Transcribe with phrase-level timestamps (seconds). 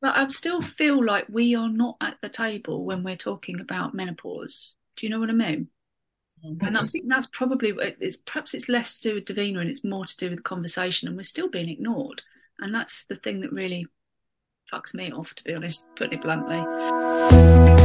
[0.00, 3.94] but I still feel like we are not at the table when we're talking about
[3.94, 4.74] menopause.
[4.96, 5.68] Do you know what I mean?
[6.44, 6.64] Mm-hmm.
[6.64, 9.84] And I think that's probably it's perhaps it's less to do with Davina and it's
[9.84, 12.22] more to do with the conversation, and we're still being ignored.
[12.60, 13.86] And that's the thing that really
[14.72, 17.77] fucks me off, to be honest, putting it bluntly.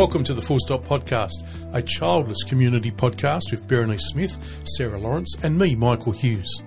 [0.00, 5.36] Welcome to the Full Stop Podcast, a childless community podcast with Berenice Smith, Sarah Lawrence,
[5.42, 6.62] and me, Michael Hughes.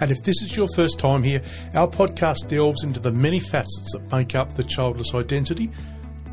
[0.00, 1.42] And if this is your first time here,
[1.74, 5.70] our podcast delves into the many facets that make up the childless identity,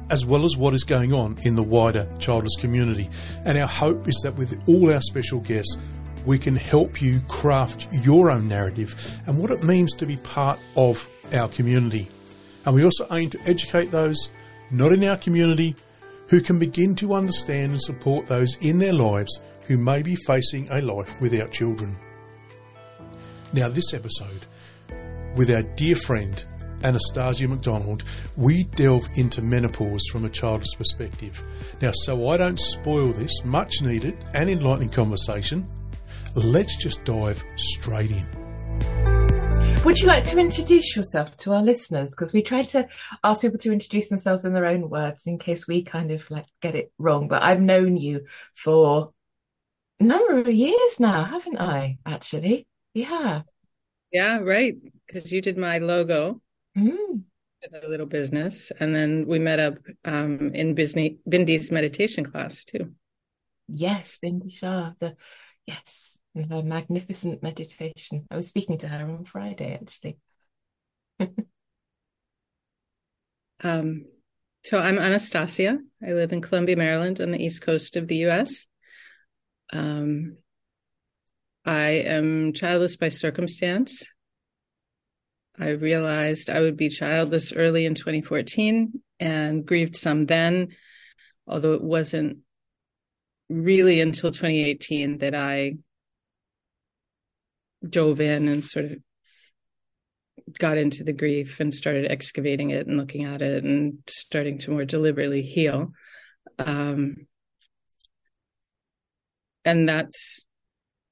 [0.09, 3.09] as well as what is going on in the wider childless community.
[3.43, 5.77] And our hope is that with all our special guests,
[6.25, 10.57] we can help you craft your own narrative and what it means to be part
[10.77, 12.07] of our community.
[12.65, 14.29] And we also aim to educate those
[14.71, 15.75] not in our community
[16.29, 20.69] who can begin to understand and support those in their lives who may be facing
[20.71, 21.97] a life without children.
[23.51, 24.45] Now, this episode,
[25.35, 26.43] with our dear friend
[26.83, 28.03] Anastasia MacDonald,
[28.37, 31.43] we delve into menopause from a childless perspective.
[31.81, 35.67] Now, so I don't spoil this much needed and enlightening conversation,
[36.35, 39.18] let's just dive straight in.
[39.85, 42.09] Would you like to introduce yourself to our listeners?
[42.11, 42.87] Because we try to
[43.23, 46.45] ask people to introduce themselves in their own words in case we kind of like
[46.61, 47.29] get it wrong.
[47.29, 49.13] But I've known you for
[49.99, 51.97] a number of years now, haven't I?
[52.05, 53.43] Actually, yeah.
[54.11, 54.75] Yeah, right.
[55.07, 56.41] Because you did my logo.
[56.77, 57.23] Mm.
[57.61, 62.63] With a little business, and then we met up um, in Bisney, Bindi's meditation class
[62.63, 62.93] too.
[63.67, 64.93] Yes, Bindi Shah.
[64.99, 65.15] The
[65.65, 68.25] yes, her magnificent meditation.
[68.29, 70.17] I was speaking to her on Friday, actually.
[73.63, 74.05] um,
[74.63, 75.79] so I'm Anastasia.
[76.05, 78.65] I live in Columbia, Maryland, on the east coast of the U.S.
[79.73, 80.37] Um,
[81.65, 84.03] I am childless by circumstance.
[85.57, 90.69] I realized I would be childless early in 2014 and grieved some then,
[91.47, 92.39] although it wasn't
[93.49, 95.77] really until 2018 that I
[97.87, 98.97] dove in and sort of
[100.57, 104.71] got into the grief and started excavating it and looking at it and starting to
[104.71, 105.91] more deliberately heal.
[106.57, 107.27] Um,
[109.65, 110.45] and that's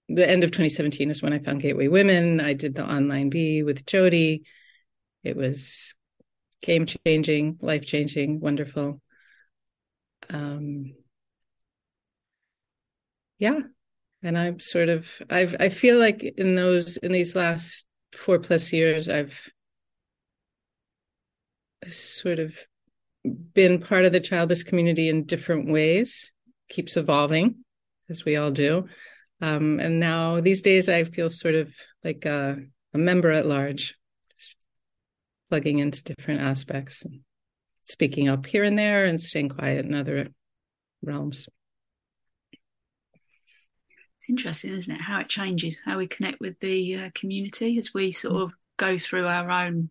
[0.10, 2.40] the end of 2017 is when I found Gateway Women.
[2.40, 4.44] I did the online B with Jody.
[5.24, 5.94] It was
[6.64, 9.02] game changing, life changing, wonderful.
[10.30, 10.94] Um,
[13.38, 13.60] yeah,
[14.24, 18.74] and i'm sort of i've i feel like in those in these last four plus
[18.74, 19.50] years i've
[21.86, 22.58] sort of
[23.54, 26.32] been part of the childless community in different ways.
[26.70, 27.64] Keeps evolving
[28.10, 28.88] as we all do.
[29.42, 31.74] Um, and now these days i feel sort of
[32.04, 32.58] like a,
[32.94, 33.96] a member at large.
[35.50, 37.22] Plugging into different aspects and
[37.88, 40.28] speaking up here and there and staying quiet in other
[41.02, 41.48] realms
[44.28, 45.00] it's interesting, isn't it?
[45.00, 48.98] How it changes, how we connect with the uh, community as we sort of go
[48.98, 49.90] through our own.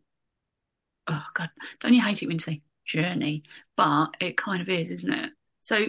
[1.08, 1.48] Oh God,
[1.80, 3.44] don't you hate it when you say journey?
[3.76, 5.32] But it kind of is, isn't it?
[5.62, 5.86] So,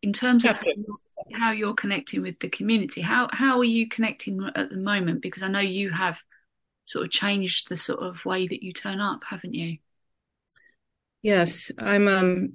[0.00, 0.56] in terms of
[1.34, 5.20] how you're connecting with the community, how how are you connecting at the moment?
[5.20, 6.22] Because I know you have
[6.84, 9.78] sort of changed the sort of way that you turn up, haven't you?
[11.22, 12.06] Yes, I'm.
[12.06, 12.52] Um,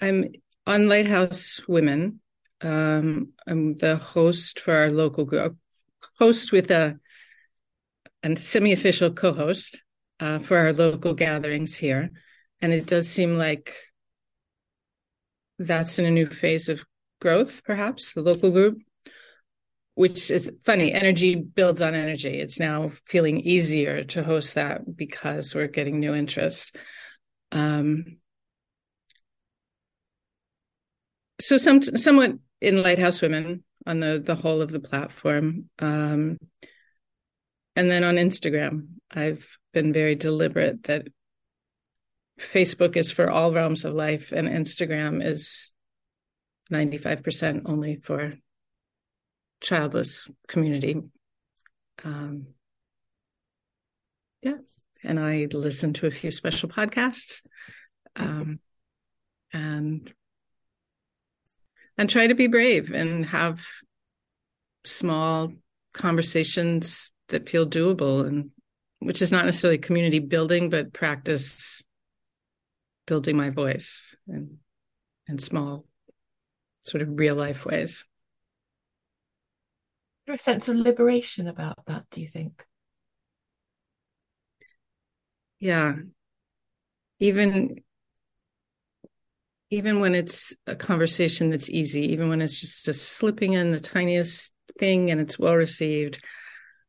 [0.00, 0.32] I'm
[0.66, 2.20] on Lighthouse Women,
[2.60, 5.56] um, I'm the host for our local group,
[6.18, 6.98] host with a,
[8.22, 9.82] a semi-official co-host
[10.20, 12.10] uh, for our local gatherings here,
[12.60, 13.74] and it does seem like
[15.58, 16.84] that's in a new phase of
[17.20, 18.78] growth, perhaps the local group,
[19.94, 20.92] which is funny.
[20.92, 22.38] Energy builds on energy.
[22.38, 26.76] It's now feeling easier to host that because we're getting new interest.
[27.52, 28.18] Um,
[31.44, 32.32] so some somewhat
[32.62, 35.68] in Lighthouse Women on the the whole of the platform.
[35.78, 36.38] Um,
[37.76, 41.08] and then on Instagram, I've been very deliberate that
[42.40, 45.72] Facebook is for all realms of life, and Instagram is
[46.72, 48.32] 95% only for
[49.60, 50.96] childless community.
[52.02, 52.46] Um,
[54.40, 54.56] yeah.
[55.02, 57.42] And I listen to a few special podcasts.
[58.16, 58.60] Um,
[59.52, 60.12] and
[61.96, 63.64] and try to be brave and have
[64.84, 65.52] small
[65.92, 68.50] conversations that feel doable and
[68.98, 71.82] which is not necessarily community building but practice
[73.06, 74.58] building my voice and
[75.28, 75.84] in small
[76.82, 78.04] sort of real life ways
[80.26, 82.64] there a sense of liberation about that, do you think?
[85.60, 85.96] Yeah.
[87.20, 87.82] Even
[89.74, 93.80] even when it's a conversation that's easy, even when it's just a slipping in the
[93.80, 96.22] tiniest thing and it's well received,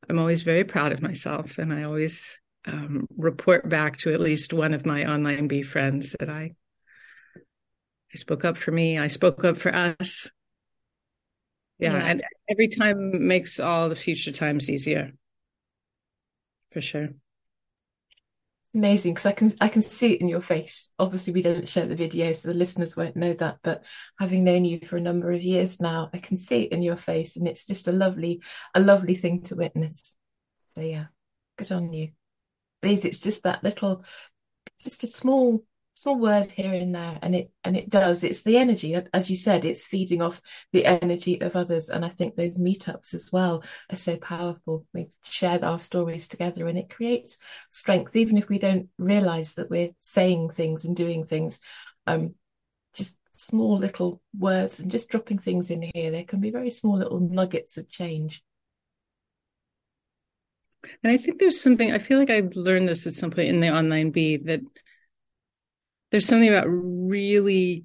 [0.07, 1.57] I'm always very proud of myself.
[1.57, 6.15] And I always um, report back to at least one of my online bee friends
[6.19, 6.51] that I
[7.37, 10.29] I spoke up for me, I spoke up for us.
[11.79, 12.05] Yeah, yeah.
[12.05, 15.11] and every time makes all the future times easier.
[16.71, 17.09] For sure
[18.75, 20.89] amazing because I can I can see it in your face.
[20.99, 23.57] Obviously, we don't share the video, so the listeners won't know that.
[23.63, 23.83] But
[24.19, 26.97] having known you for a number of years now, I can see it in your
[26.97, 28.41] face, and it's just a lovely,
[28.75, 30.15] a lovely thing to witness.
[30.75, 31.05] So yeah,
[31.57, 32.09] good on you.
[32.81, 34.03] Please, it's just that little,
[34.79, 35.63] just a small
[35.95, 38.23] small word here and there and it and it does.
[38.23, 40.41] It's the energy as you said it's feeding off
[40.73, 44.85] the energy of others and i think those meetups as well are so powerful.
[44.93, 47.37] We share our stories together and it creates
[47.69, 48.15] strength.
[48.15, 51.59] Even if we don't realize that we're saying things and doing things
[52.05, 52.35] um
[52.93, 56.97] just small little words and just dropping things in here there can be very small
[56.97, 58.43] little nuggets of change.
[61.03, 63.61] And i think there's something i feel like i learned this at some point in
[63.61, 64.59] the online bee that
[66.15, 67.83] there's something about really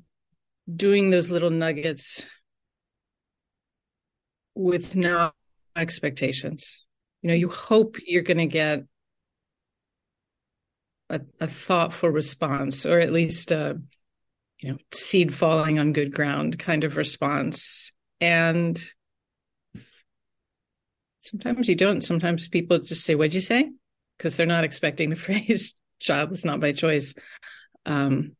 [0.72, 2.24] doing those little nuggets
[4.54, 5.32] with no
[5.74, 6.84] expectations.
[7.22, 8.84] You know, you hope you're going to get
[11.08, 13.80] a, a, thoughtful response, or at least a,
[14.60, 17.90] you know, seed falling on good ground kind of response.
[18.20, 18.80] And
[21.18, 22.00] sometimes you don't.
[22.00, 23.72] Sometimes people just say, What'd you say?
[24.16, 27.12] Because they're not expecting the phrase, childless not by choice.
[27.86, 28.36] Um,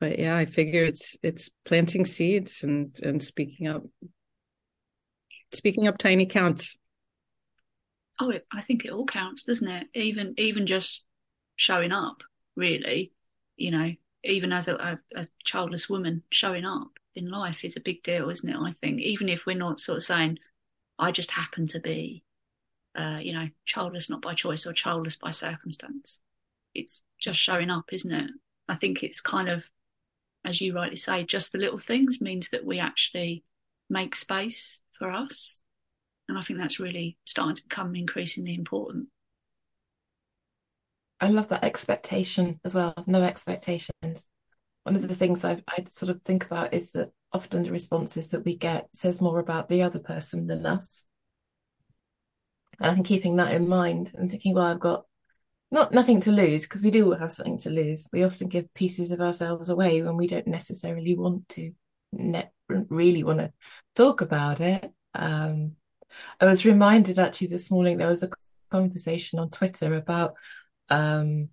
[0.00, 3.82] but yeah, I figure it's it's planting seeds and and speaking up,
[5.52, 6.76] speaking up tiny counts.
[8.18, 9.88] Oh, it, I think it all counts, doesn't it?
[9.94, 11.04] Even even just
[11.56, 12.22] showing up,
[12.56, 13.12] really,
[13.56, 13.92] you know,
[14.24, 18.30] even as a, a, a childless woman, showing up in life is a big deal,
[18.30, 18.56] isn't it?
[18.56, 20.38] I think even if we're not sort of saying,
[20.98, 22.24] "I just happen to be,"
[22.98, 26.20] uh, you know, childless not by choice or childless by circumstance
[26.74, 28.30] it's just showing up, isn't it?
[28.68, 29.64] I think it's kind of,
[30.44, 33.44] as you rightly say, just the little things means that we actually
[33.88, 35.58] make space for us.
[36.28, 39.08] And I think that's really starting to become increasingly important.
[41.20, 42.94] I love that expectation as well.
[43.06, 44.24] No expectations.
[44.84, 48.44] One of the things I, sort of think about is that often the responses that
[48.44, 51.04] we get says more about the other person than us.
[52.78, 55.04] And I think keeping that in mind and thinking, well, I've got
[55.70, 58.06] not nothing to lose because we do have something to lose.
[58.12, 61.72] We often give pieces of ourselves away when we don't necessarily want to,
[62.12, 63.52] ne- really want to
[63.94, 64.92] talk about it.
[65.14, 65.76] Um,
[66.40, 68.30] I was reminded actually this morning there was a
[68.70, 70.34] conversation on Twitter about
[70.88, 71.50] um,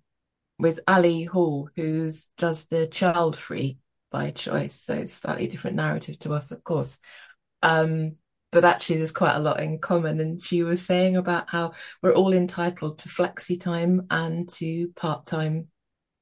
[0.58, 3.78] with Ali Hall, who does the child free
[4.10, 6.98] by choice, so it's slightly different narrative to us, of course.
[7.62, 8.16] Um,
[8.50, 10.20] but actually there's quite a lot in common.
[10.20, 11.72] And she was saying about how
[12.02, 15.68] we're all entitled to flexi time and to part time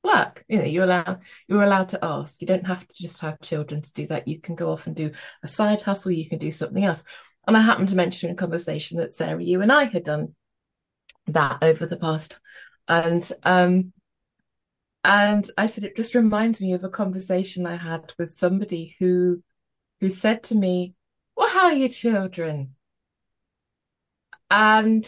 [0.02, 0.44] work.
[0.48, 2.40] You know, you're allowed you're allowed to ask.
[2.40, 4.28] You don't have to just have children to do that.
[4.28, 5.12] You can go off and do
[5.42, 6.12] a side hustle.
[6.12, 7.04] You can do something else.
[7.46, 10.34] And I happened to mention in a conversation that Sarah, you and I had done
[11.28, 12.38] that over the past,
[12.88, 13.92] and um,
[15.04, 19.42] and I said it just reminds me of a conversation I had with somebody who
[20.00, 20.94] who said to me,
[21.36, 22.74] well, how are your children?
[24.50, 25.04] And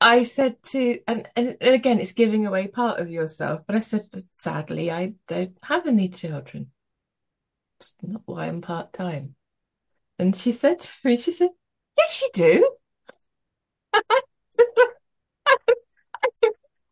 [0.00, 4.06] I said to, and, and again, it's giving away part of yourself, but I said,
[4.36, 6.70] sadly, I don't have any children.
[7.80, 9.34] It's not why I'm part time.
[10.18, 11.50] And she said to me, she said,
[11.96, 12.76] yes, you do.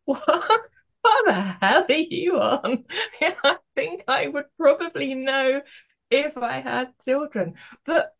[0.05, 0.61] what?
[1.01, 2.85] What the hell are you on?
[3.21, 5.61] I think I would probably know
[6.09, 7.55] if I had children.
[7.85, 8.13] But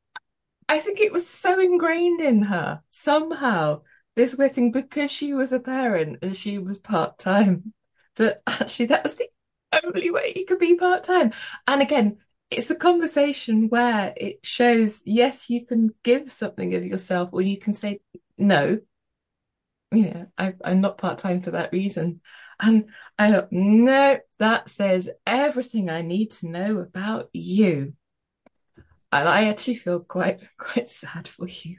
[0.70, 3.82] I think it was so ingrained in her somehow,
[4.16, 7.74] this weird thing, because she was a parent and she was part time,
[8.18, 9.30] that actually that was the
[9.84, 11.32] only way you could be part time.
[11.68, 12.18] And again,
[12.50, 17.58] it's a conversation where it shows yes, you can give something of yourself, or you
[17.58, 18.00] can say
[18.38, 18.80] no.
[19.92, 22.20] You know, I, I'm not part time for that reason.
[22.60, 22.86] And
[23.18, 27.94] I thought, no, that says everything I need to know about you
[29.12, 31.78] and I actually feel quite quite sad for you.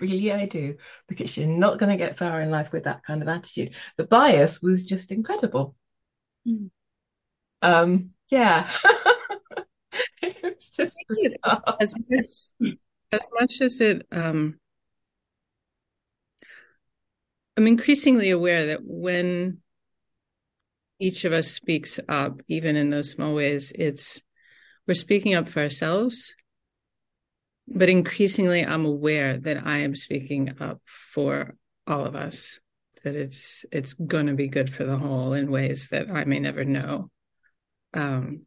[0.00, 0.76] Really, I do,
[1.08, 3.74] because you're not going to get far in life with that kind of attitude.
[3.96, 5.74] The bias was just incredible.
[6.46, 6.68] Mm.
[7.62, 8.70] Um, yeah,
[10.22, 10.96] it's just
[11.80, 12.72] as much,
[13.12, 14.58] as much as it um
[17.56, 19.58] i'm increasingly aware that when
[20.98, 24.22] each of us speaks up even in those small ways it's
[24.86, 26.34] we're speaking up for ourselves
[27.68, 31.54] but increasingly i'm aware that i am speaking up for
[31.86, 32.60] all of us
[33.04, 36.38] that it's it's going to be good for the whole in ways that i may
[36.40, 37.10] never know.
[37.94, 38.46] Um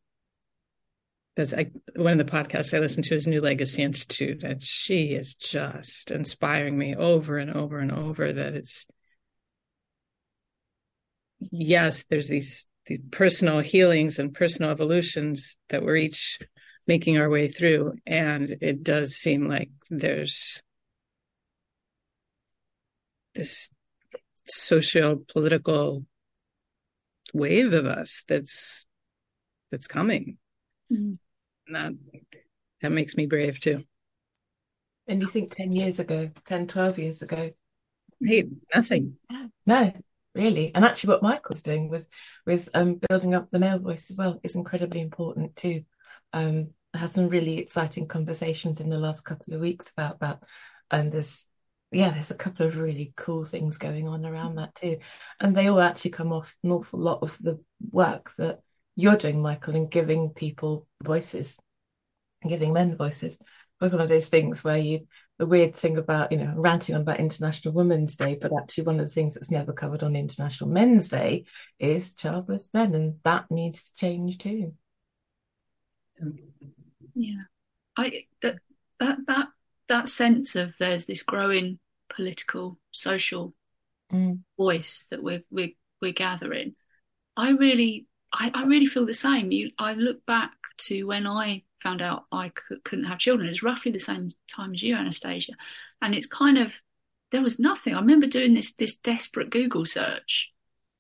[1.40, 5.14] that's I, one of the podcasts I listen to is New Legacy Institute, and she
[5.14, 8.86] is just inspiring me over and over and over that it's
[11.40, 16.40] yes, there's these these personal healings and personal evolutions that we're each
[16.90, 20.62] making our way through, and it does seem like there's
[23.34, 23.70] this
[24.46, 26.06] socio political
[27.34, 28.86] wave of us that's
[29.72, 30.38] that's coming.
[30.92, 31.14] Mm-hmm
[31.72, 31.94] that
[32.82, 33.84] that makes me brave too.
[35.08, 37.52] And you think 10 years ago, 10, 12 years ago?
[38.22, 39.16] Hey, nothing.
[39.66, 39.92] No,
[40.36, 40.72] really.
[40.76, 42.08] And actually what Michael's doing with
[42.46, 45.84] with um, building up the male voice as well is incredibly important too.
[46.32, 50.42] Um, had some really exciting conversations in the last couple of weeks about that.
[50.92, 51.46] And there's
[51.92, 54.98] yeah, there's a couple of really cool things going on around that too.
[55.40, 57.60] And they all actually come off an awful lot of the
[57.92, 58.60] work that
[58.96, 61.58] you're doing, Michael, in giving people voices,
[62.48, 63.36] giving men voices.
[63.36, 65.08] It was one of those things where you,
[65.40, 69.00] the weird thing about, you know, ranting on about International Women's Day, but actually one
[69.00, 71.46] of the things that's never covered on International Men's Day
[71.80, 74.74] is childless men, and that needs to change too.
[77.16, 77.44] Yeah,
[77.98, 78.56] I that
[79.00, 79.48] that that
[79.88, 83.54] that sense of there's this growing political, social
[84.12, 84.40] mm.
[84.58, 86.76] voice that we're we're we're gathering.
[87.36, 89.52] I really I, I really feel the same.
[89.52, 93.48] You, I look back to when I found out I could, couldn't have children.
[93.48, 95.54] It was roughly the same time as you, Anastasia,
[96.02, 96.74] and it's kind of
[97.32, 97.94] there was nothing.
[97.94, 100.52] I remember doing this this desperate Google search,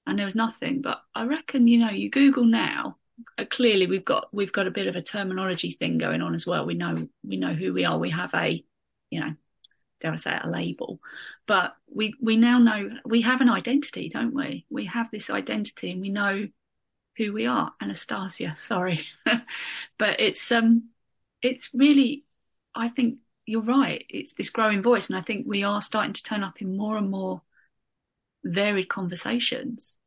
[0.06, 0.82] and there was nothing.
[0.82, 2.98] But I reckon you know you Google now.
[3.38, 6.46] Uh, clearly, we've got we've got a bit of a terminology thing going on as
[6.46, 6.66] well.
[6.66, 7.98] We know we know who we are.
[7.98, 8.64] We have a
[9.10, 9.34] you know
[10.00, 11.00] dare I say it, a label.
[11.46, 14.66] But we we now know we have an identity, don't we?
[14.70, 16.48] We have this identity, and we know
[17.18, 17.74] who we are.
[17.82, 20.90] Anastasia, sorry, but it's um,
[21.42, 22.26] it's really,
[22.76, 24.06] I think you're right.
[24.10, 26.98] It's this growing voice, and I think we are starting to turn up in more
[26.98, 27.42] and more
[28.44, 29.98] varied conversations.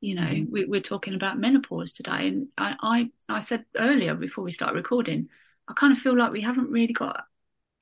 [0.00, 0.70] You know, mm-hmm.
[0.70, 4.74] we, are talking about menopause today, and I, I, I said earlier before we start
[4.74, 5.28] recording,
[5.68, 7.24] I kind of feel like we haven't really got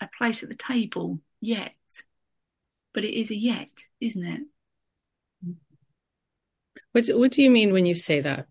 [0.00, 1.74] a place at the table yet,
[2.92, 3.70] but it is a yet,
[4.00, 4.40] isn't it?
[6.92, 8.46] What What do you mean when you say that?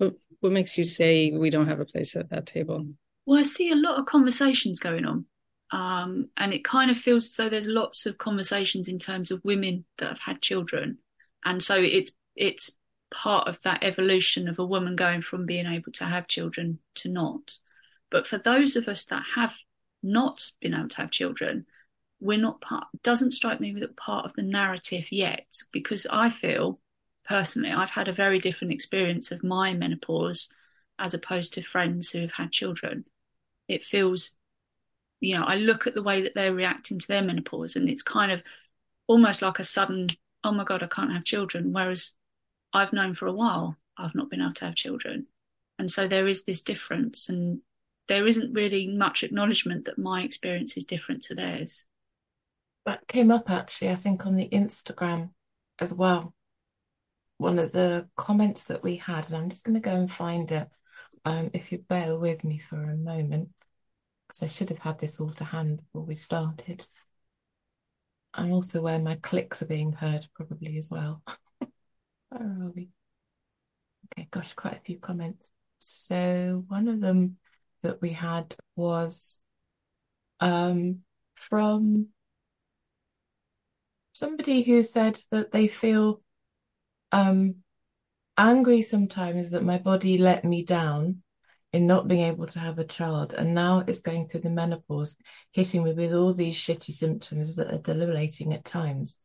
[0.00, 2.86] what what makes you say we don't have a place at that table?
[3.26, 5.26] Well, I see a lot of conversations going on.
[5.72, 9.84] Um, and it kind of feels so there's lots of conversations in terms of women
[9.98, 10.98] that have had children.
[11.44, 12.72] And so it's it's
[13.10, 17.08] part of that evolution of a woman going from being able to have children to
[17.08, 17.58] not.
[18.10, 19.56] But for those of us that have
[20.02, 21.66] not been able to have children,
[22.20, 26.78] we're not part doesn't strike me that part of the narrative yet because I feel
[27.24, 30.50] personally, I've had a very different experience of my menopause
[30.98, 33.04] as opposed to friends who have had children.
[33.68, 34.32] It feels,
[35.20, 38.02] you know, I look at the way that they're reacting to their menopause and it's
[38.02, 38.42] kind of
[39.06, 40.08] almost like a sudden,
[40.44, 41.72] oh my God, I can't have children.
[41.72, 42.12] Whereas
[42.72, 45.26] I've known for a while I've not been able to have children.
[45.78, 47.60] And so there is this difference and
[48.08, 51.86] there isn't really much acknowledgement that my experience is different to theirs.
[52.86, 55.30] That came up actually, I think, on the Instagram
[55.78, 56.34] as well
[57.40, 60.52] one of the comments that we had, and I'm just going to go and find
[60.52, 60.68] it.
[61.24, 63.48] Um, if you bear with me for a moment,
[64.28, 66.86] because I should have had this all to hand before we started.
[68.34, 71.22] I'm also where my clicks are being heard, probably as well.
[72.30, 72.88] where are we?
[74.12, 75.50] Okay, gosh, quite a few comments.
[75.78, 77.36] So one of them
[77.82, 79.42] that we had was
[80.40, 81.00] um,
[81.34, 82.08] from
[84.12, 86.20] somebody who said that they feel
[87.12, 87.56] um
[88.36, 91.22] angry sometimes that my body let me down
[91.72, 95.16] in not being able to have a child and now it's going through the menopause
[95.52, 99.16] hitting me with all these shitty symptoms that are debilitating at times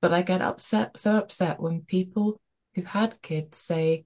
[0.00, 2.40] but i get upset so upset when people
[2.74, 4.04] who've had kids say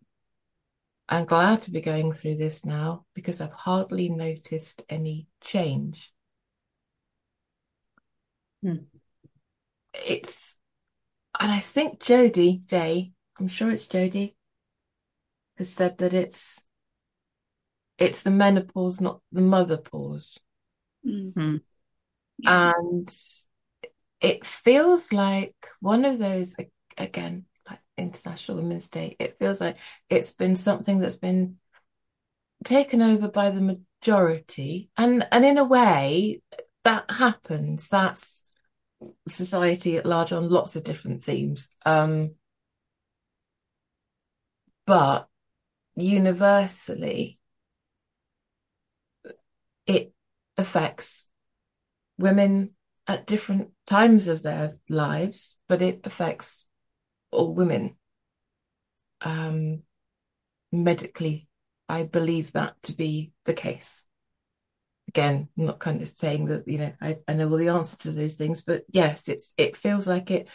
[1.09, 6.13] i'm glad to be going through this now because i've hardly noticed any change
[8.63, 8.77] hmm.
[9.93, 10.57] it's
[11.39, 14.37] and i think jody day I'm sure it's Jody,
[15.59, 16.65] has said that it's
[17.99, 20.39] it's the menopause, not the mother pause.
[21.07, 21.57] Mm-hmm.
[22.39, 22.73] yeah.
[22.77, 23.17] and
[24.25, 26.57] it feels like one of those
[26.99, 29.77] again like international women's day it feels like
[30.09, 31.57] it's been something that's been
[32.65, 34.91] taken over by the majority.
[34.97, 36.41] And and in a way
[36.85, 37.89] that happens.
[37.89, 38.45] That's
[39.29, 41.71] society at large on lots of different themes.
[41.87, 42.33] Um
[44.87, 45.29] but
[45.97, 47.39] universally
[49.87, 50.13] it
[50.57, 51.29] affects
[52.19, 52.71] women
[53.07, 56.67] at different times of their lives, but it affects
[57.31, 57.97] all women.
[59.21, 59.83] Um,
[60.73, 61.49] medically,
[61.89, 64.05] I believe that to be the case.
[65.09, 67.99] Again, I'm not kind of saying that you know I, I know all the answers
[67.99, 70.49] to those things, but yes, it's it feels like it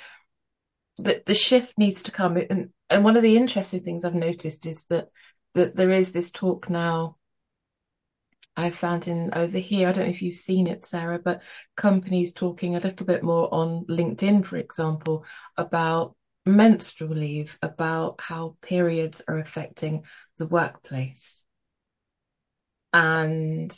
[0.98, 2.38] that the shift needs to come.
[2.38, 5.10] And and one of the interesting things I've noticed is that
[5.54, 7.18] that there is this talk now
[8.58, 11.42] I've found in over here, I don't know if you've seen it, Sarah, but
[11.78, 15.24] companies talking a little bit more on LinkedIn, for example,
[15.56, 16.16] about
[16.46, 20.04] menstrual leave, about how periods are affecting
[20.38, 21.46] the workplace.
[22.92, 23.76] And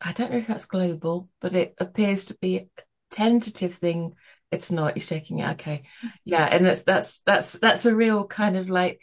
[0.00, 2.66] I don't know if that's global, but it appears to be a
[3.10, 4.14] tentative thing.
[4.50, 5.50] It's not, you're shaking it.
[5.52, 5.84] Okay.
[6.04, 6.10] Mm.
[6.24, 6.44] Yeah.
[6.44, 9.00] And that's, that's, that's, that's a real kind of like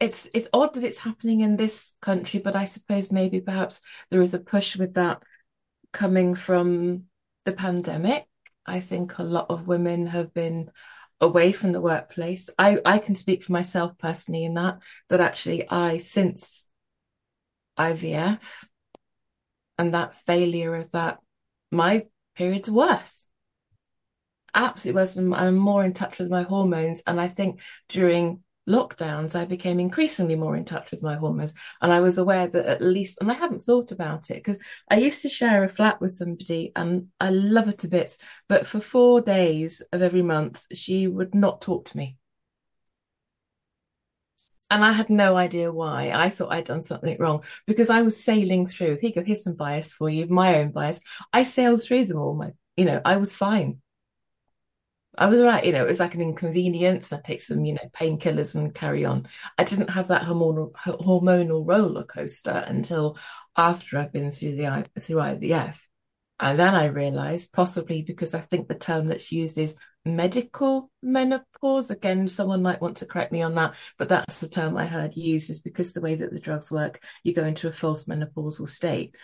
[0.00, 3.80] it's it's odd that it's happening in this country, but I suppose maybe perhaps
[4.10, 5.22] there is a push with that
[5.92, 7.04] coming from
[7.44, 8.26] the pandemic.
[8.66, 10.70] I think a lot of women have been
[11.20, 12.50] away from the workplace.
[12.58, 14.78] I, I can speak for myself personally in that,
[15.08, 16.68] that actually I, since
[17.78, 18.42] IVF
[19.78, 21.18] and that failure of that,
[21.70, 22.06] my
[22.36, 23.28] period's worse.
[24.54, 25.16] Absolutely worse.
[25.16, 27.02] I'm more in touch with my hormones.
[27.06, 31.54] And I think during lockdowns, I became increasingly more in touch with my hormones.
[31.80, 34.58] And I was aware that at least, and I hadn't thought about it because
[34.90, 38.18] I used to share a flat with somebody and I love her to bits.
[38.48, 42.16] But for four days of every month, she would not talk to me.
[44.70, 46.10] And I had no idea why.
[46.10, 48.96] I thought I'd done something wrong because I was sailing through.
[49.00, 51.00] Here, here's some bias for you, my own bias.
[51.32, 52.34] I sailed through them all.
[52.34, 53.80] My, you know, I was fine.
[55.16, 57.12] I was right, you know, it was like an inconvenience.
[57.12, 59.28] I take some, you know, painkillers and carry on.
[59.56, 63.16] I didn't have that hormonal hormonal roller coaster until
[63.56, 65.78] after I've been through the through IVF,
[66.40, 71.90] and then I realised, possibly because I think the term that's used is medical menopause.
[71.90, 75.16] Again, someone might want to correct me on that, but that's the term I heard
[75.16, 78.68] used, is because the way that the drugs work, you go into a false menopausal
[78.68, 79.14] state.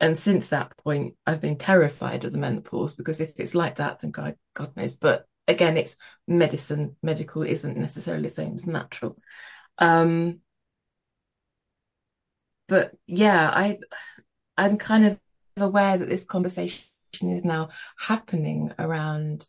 [0.00, 4.00] And since that point, I've been terrified of the menopause because if it's like that,
[4.00, 4.94] then God, God knows.
[4.94, 6.96] But again, it's medicine.
[7.02, 9.16] Medical isn't necessarily the same as natural.
[9.78, 10.40] Um,
[12.68, 13.78] but yeah, I
[14.56, 15.18] I'm kind of
[15.56, 16.84] aware that this conversation
[17.22, 19.46] is now happening around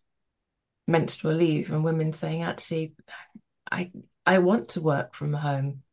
[0.87, 2.93] menstrual leave and women saying, actually,
[3.71, 3.91] I
[4.25, 5.83] I want to work from home.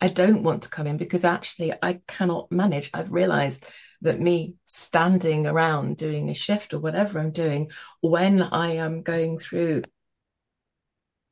[0.00, 2.90] I don't want to come in because actually I cannot manage.
[2.94, 3.64] I've realized
[4.02, 9.38] that me standing around doing a shift or whatever I'm doing when I am going
[9.38, 9.82] through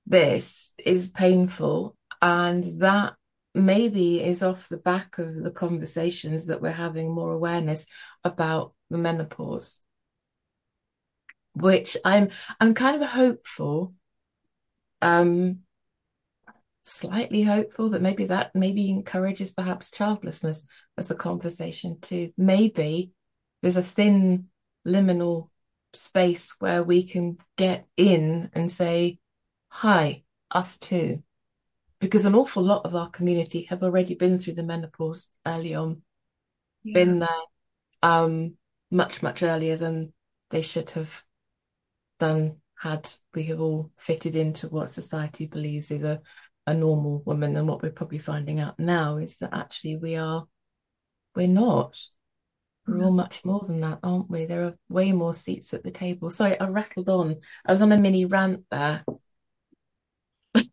[0.06, 1.96] this is painful.
[2.22, 3.14] And that
[3.56, 7.86] maybe is off the back of the conversations that we're having more awareness
[8.22, 9.80] about the menopause
[11.54, 12.28] which i'm
[12.60, 13.94] i'm kind of hopeful
[15.00, 15.60] um
[16.86, 20.64] slightly hopeful that maybe that maybe encourages perhaps childlessness
[20.96, 22.32] as a conversation too.
[22.38, 23.10] Maybe
[23.60, 24.46] there's a thin
[24.86, 25.50] liminal
[25.92, 29.18] space where we can get in and say,
[29.68, 31.22] hi, us too.
[31.98, 36.02] Because an awful lot of our community have already been through the menopause early on,
[36.84, 36.94] yeah.
[36.94, 37.28] been there
[38.02, 38.54] um,
[38.92, 40.12] much, much earlier than
[40.50, 41.24] they should have
[42.20, 46.20] done had we have all fitted into what society believes is a
[46.66, 50.46] a normal woman and what we're probably finding out now is that actually we are
[51.34, 52.00] we're not.
[52.86, 53.16] We're all mm.
[53.16, 54.46] much more than that aren't we?
[54.46, 56.30] There are way more seats at the table.
[56.30, 57.36] Sorry i rattled on.
[57.64, 59.04] I was on a mini rant there.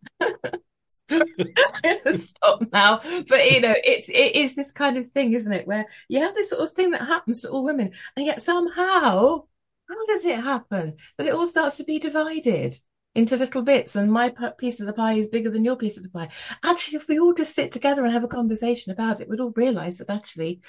[2.17, 3.01] Stop now.
[3.27, 6.35] But you know it's it is this kind of thing isn't it where you have
[6.35, 9.43] this sort of thing that happens to all women and yet somehow
[9.89, 12.75] how does it happen that it all starts to be divided
[13.15, 16.03] into little bits and my piece of the pie is bigger than your piece of
[16.03, 16.29] the pie.
[16.63, 19.53] Actually, if we all just sit together and have a conversation about it, we'd all
[19.55, 20.61] realize that actually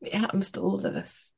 [0.00, 1.30] it happens to all of us.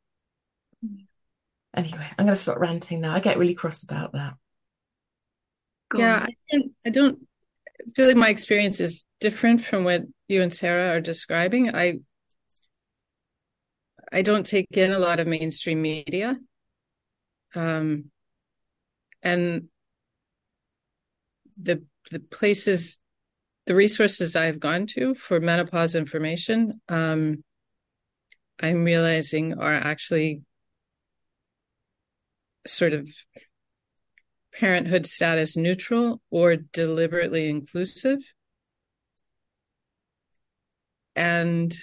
[1.75, 3.15] Anyway, I'm going to stop ranting now.
[3.15, 4.35] I get really cross about that.
[5.89, 7.27] Go yeah, I don't, I don't
[7.97, 11.75] feel like my experience is different from what you and Sarah are describing.
[11.75, 12.01] I
[14.13, 16.39] I don't take in a lot of mainstream media.
[17.55, 18.11] Um,
[19.23, 19.69] and
[21.63, 22.99] the the places,
[23.67, 27.43] the resources I've gone to for menopause information, um,
[28.61, 30.43] I'm realizing are actually
[32.67, 33.09] sort of
[34.53, 38.21] parenthood status neutral or deliberately inclusive.
[41.17, 41.77] And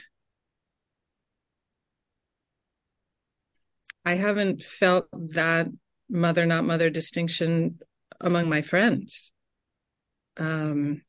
[4.05, 5.67] I haven't felt that
[6.09, 7.79] mother not mother distinction
[8.19, 9.31] among my friends.
[10.39, 11.01] Um,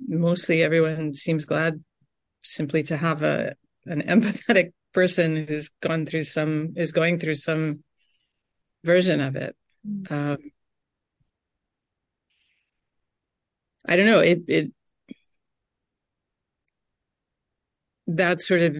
[0.00, 1.82] mostly everyone seems glad
[2.42, 3.54] simply to have a
[3.86, 7.82] an empathetic person who's gone through some is going through some
[8.84, 9.56] version of it.
[10.10, 10.38] Um,
[13.86, 14.20] I don't know.
[14.20, 14.72] It it
[18.06, 18.76] that sort of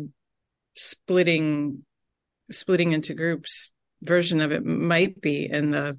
[0.74, 1.84] splitting
[2.50, 3.70] splitting into groups
[4.02, 5.96] version of it might be in the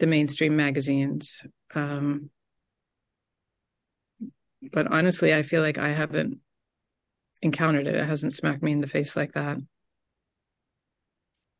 [0.00, 1.42] the mainstream magazines.
[1.74, 2.30] Um,
[4.72, 6.38] but honestly, I feel like I haven't
[7.42, 7.94] encountered it.
[7.94, 9.58] It hasn't smacked me in the face like that.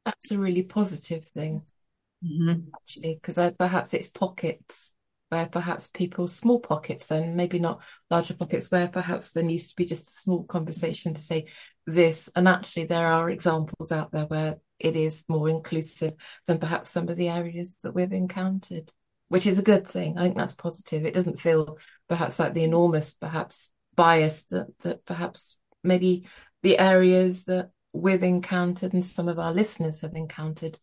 [0.05, 1.63] That's a really positive thing,
[2.25, 2.69] mm-hmm.
[2.75, 4.93] actually, because perhaps it's pockets
[5.29, 9.77] where perhaps people, small pockets, then maybe not larger pockets, where perhaps there needs to
[9.77, 11.47] be just a small conversation to say
[11.87, 12.29] this.
[12.35, 16.15] And actually, there are examples out there where it is more inclusive
[16.47, 18.91] than perhaps some of the areas that we've encountered,
[19.29, 20.19] which is a good thing.
[20.19, 21.05] I think that's positive.
[21.05, 26.27] It doesn't feel perhaps like the enormous, perhaps bias that that perhaps maybe
[26.63, 30.79] the areas that we've encountered and some of our listeners have encountered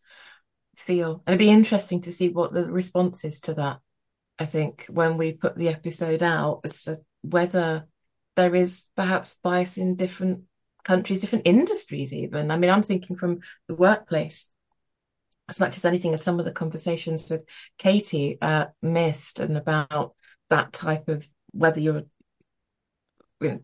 [0.75, 1.23] feel.
[1.25, 3.79] And it'd be interesting to see what the response is to that.
[4.39, 7.87] I think when we put the episode out as to whether
[8.35, 10.43] there is perhaps bias in different
[10.87, 12.49] countries, different industries, even.
[12.49, 14.49] I mean, I'm thinking from the workplace
[15.49, 17.43] as much as anything as some of the conversations with
[17.77, 20.15] Katie uh, missed and about
[20.49, 22.03] that type of whether you're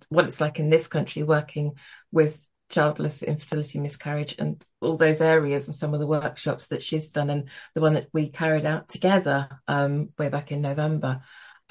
[0.10, 1.72] what it's like in this country working
[2.12, 7.10] with childless infertility miscarriage and all those areas and some of the workshops that she's
[7.10, 11.22] done and the one that we carried out together um, way back in november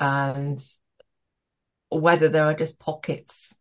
[0.01, 0.61] and
[1.91, 3.55] whether there are just pockets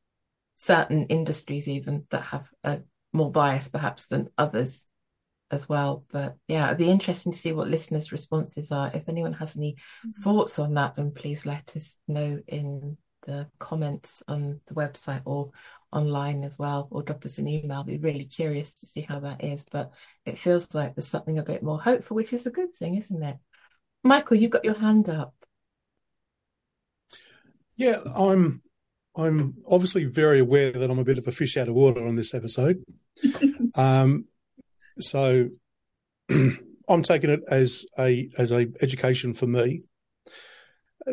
[0.61, 2.79] certain industries even that have a
[3.13, 4.87] more bias perhaps than others
[5.49, 9.33] as well but yeah it'd be interesting to see what listeners responses are if anyone
[9.33, 10.21] has any mm-hmm.
[10.21, 12.95] thoughts on that then please let us know in
[13.25, 15.51] the comments on the website or
[15.91, 17.79] online as well, or drop us an email.
[17.79, 19.65] I'll be really curious to see how that is.
[19.69, 19.91] But
[20.25, 23.23] it feels like there's something a bit more hopeful, which is a good thing, isn't
[23.23, 23.37] it?
[24.03, 25.35] Michael, you've got your hand up.
[27.75, 28.61] Yeah, I'm
[29.15, 32.15] I'm obviously very aware that I'm a bit of a fish out of water on
[32.15, 32.83] this episode.
[33.75, 34.25] um,
[34.97, 35.49] so
[36.29, 39.83] I'm taking it as a as a education for me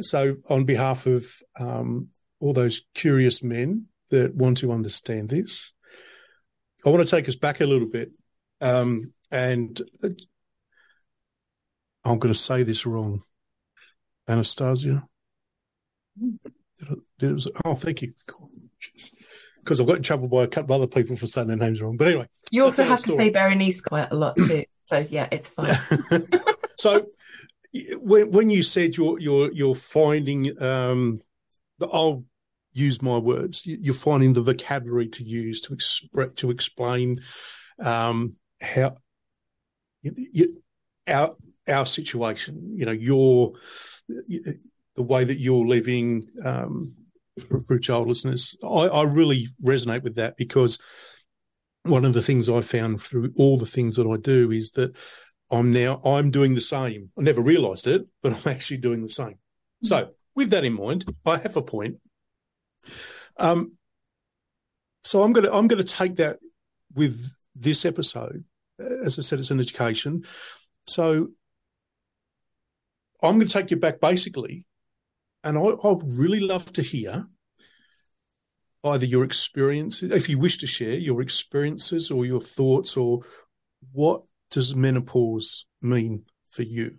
[0.01, 1.25] so, on behalf of
[1.59, 2.09] um,
[2.41, 5.73] all those curious men that want to understand this,
[6.85, 8.11] I want to take us back a little bit.
[8.61, 9.81] Um, and
[12.05, 13.23] I'm going to say this wrong.
[14.27, 15.05] Anastasia?
[16.79, 18.13] Did it, it, oh, thank you.
[19.63, 21.83] Because I've got in trouble by a couple of other people for saying their names
[21.83, 21.97] wrong.
[21.97, 22.29] But anyway.
[22.51, 24.65] You also have to say Berenice quite a lot too.
[24.85, 25.77] So, yeah, it's fine.
[26.79, 27.07] so,
[28.01, 31.21] when, when you said you're you're you're finding um,
[31.81, 32.25] I'll
[32.73, 33.63] use my words.
[33.65, 37.21] You're finding the vocabulary to use to express to explain
[37.79, 38.97] um, how
[40.03, 40.63] you, you,
[41.07, 41.37] our
[41.69, 42.73] our situation.
[42.77, 43.53] You know, your
[44.99, 46.93] the way that you're living um,
[47.65, 48.57] through childlessness.
[48.65, 50.81] I, I really resonate with that because
[51.85, 54.97] one of the things I found through all the things that I do is that
[55.53, 57.11] I'm now I'm doing the same.
[57.17, 59.39] I never realised it, but I'm actually doing the same.
[59.85, 61.99] So with that in mind, I have a point.
[63.37, 63.75] Um,
[65.05, 66.41] so I'm gonna I'm gonna take that
[66.93, 68.43] with this episode.
[68.81, 70.25] As I said, it's an education.
[70.89, 71.29] So
[73.23, 74.65] I'm going to take you back basically,
[75.45, 77.27] and I, I'd really love to hear
[78.85, 83.21] either your experiences, if you wish to share your experiences or your thoughts or
[83.93, 86.93] what does menopause mean for you?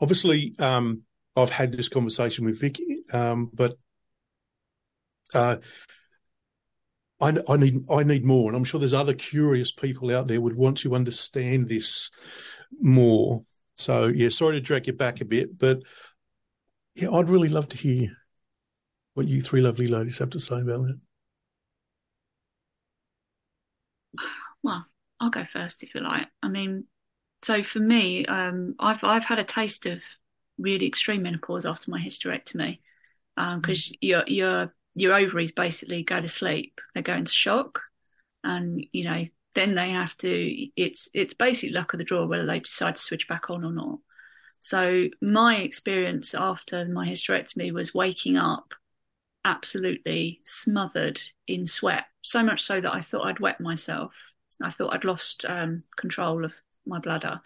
[0.00, 1.02] Obviously, um,
[1.36, 3.76] I've had this conversation with Vicky, um, but
[5.34, 5.56] uh,
[7.20, 10.40] I, I, need I need more, and I'm sure there's other curious people out there
[10.40, 12.10] would want to understand this
[12.80, 13.44] more.
[13.76, 15.80] So yeah, sorry to drag you back a bit, but
[16.94, 18.16] yeah, I'd really love to hear
[19.14, 21.00] what you three lovely ladies have to say about that.
[24.62, 24.86] Well,
[25.20, 26.28] I'll go first if you like.
[26.42, 26.84] I mean,
[27.42, 30.02] so for me, um, I've I've had a taste of
[30.58, 32.78] really extreme menopause after my hysterectomy
[33.36, 36.80] because um, your your your ovaries basically go to sleep.
[36.94, 37.82] They go into shock,
[38.42, 40.70] and you know then they have to.
[40.76, 43.72] It's it's basically luck of the draw whether they decide to switch back on or
[43.72, 43.98] not.
[44.64, 48.72] So my experience after my hysterectomy was waking up
[49.44, 54.14] absolutely smothered in sweat, so much so that I thought I'd wet myself.
[54.62, 56.54] I thought I'd lost um, control of
[56.86, 57.42] my bladder,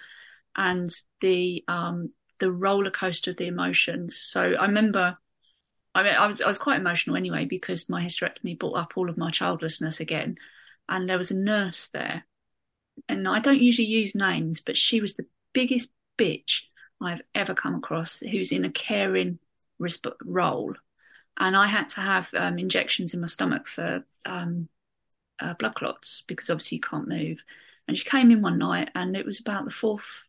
[0.55, 0.89] and
[1.21, 4.17] the um, the roller coaster of the emotions.
[4.17, 5.19] So I remember,
[5.97, 9.11] I mean, I was I was quite emotional anyway because my hysterectomy brought up all
[9.11, 10.37] of my childlessness again,
[10.89, 12.25] and there was a nurse there,
[13.09, 16.61] and I don't usually use names, but she was the biggest bitch
[17.01, 19.39] I've ever come across who's in a caring
[20.25, 20.75] role.
[21.39, 24.69] And I had to have um, injections in my stomach for um,
[25.41, 27.43] uh, blood clots because obviously you can't move.
[27.87, 30.25] And she came in one night and it was about the fourth,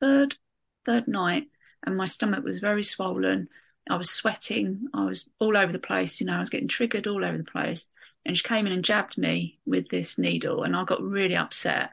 [0.00, 0.36] third,
[0.84, 1.48] third night.
[1.84, 3.48] And my stomach was very swollen.
[3.88, 4.88] I was sweating.
[4.94, 6.20] I was all over the place.
[6.20, 7.88] You know, I was getting triggered all over the place.
[8.24, 10.62] And she came in and jabbed me with this needle.
[10.62, 11.90] And I got really upset.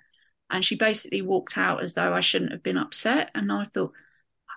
[0.51, 3.31] And she basically walked out as though I shouldn't have been upset.
[3.33, 3.93] And I thought,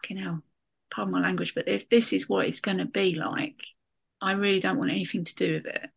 [0.03, 0.43] fucking hell,
[0.91, 3.63] pardon my language, but if this is what it's going to be like,
[4.21, 5.91] I really don't want anything to do with it.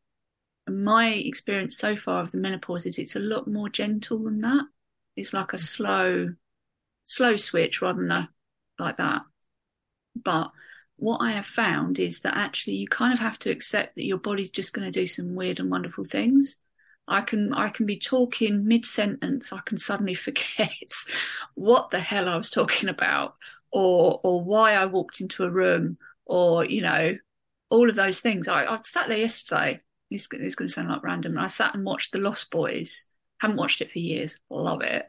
[0.67, 4.41] And my experience so far of the menopause is it's a lot more gentle than
[4.41, 4.65] that.
[5.15, 5.59] It's like a mm.
[5.59, 6.33] slow,
[7.03, 8.29] slow switch rather than a,
[8.79, 9.21] like that.
[10.15, 10.51] But
[10.97, 14.17] what I have found is that actually you kind of have to accept that your
[14.17, 16.59] body's just going to do some weird and wonderful things.
[17.07, 20.93] I can I can be talking mid sentence, I can suddenly forget
[21.53, 23.35] what the hell I was talking about,
[23.75, 27.17] or or why I walked into a room or you know
[27.69, 28.47] all of those things.
[28.47, 29.81] I, I sat there yesterday.
[30.09, 31.37] It's, it's going to sound like random.
[31.37, 33.05] I sat and watched The Lost Boys.
[33.39, 34.39] Haven't watched it for years.
[34.49, 35.05] Love it.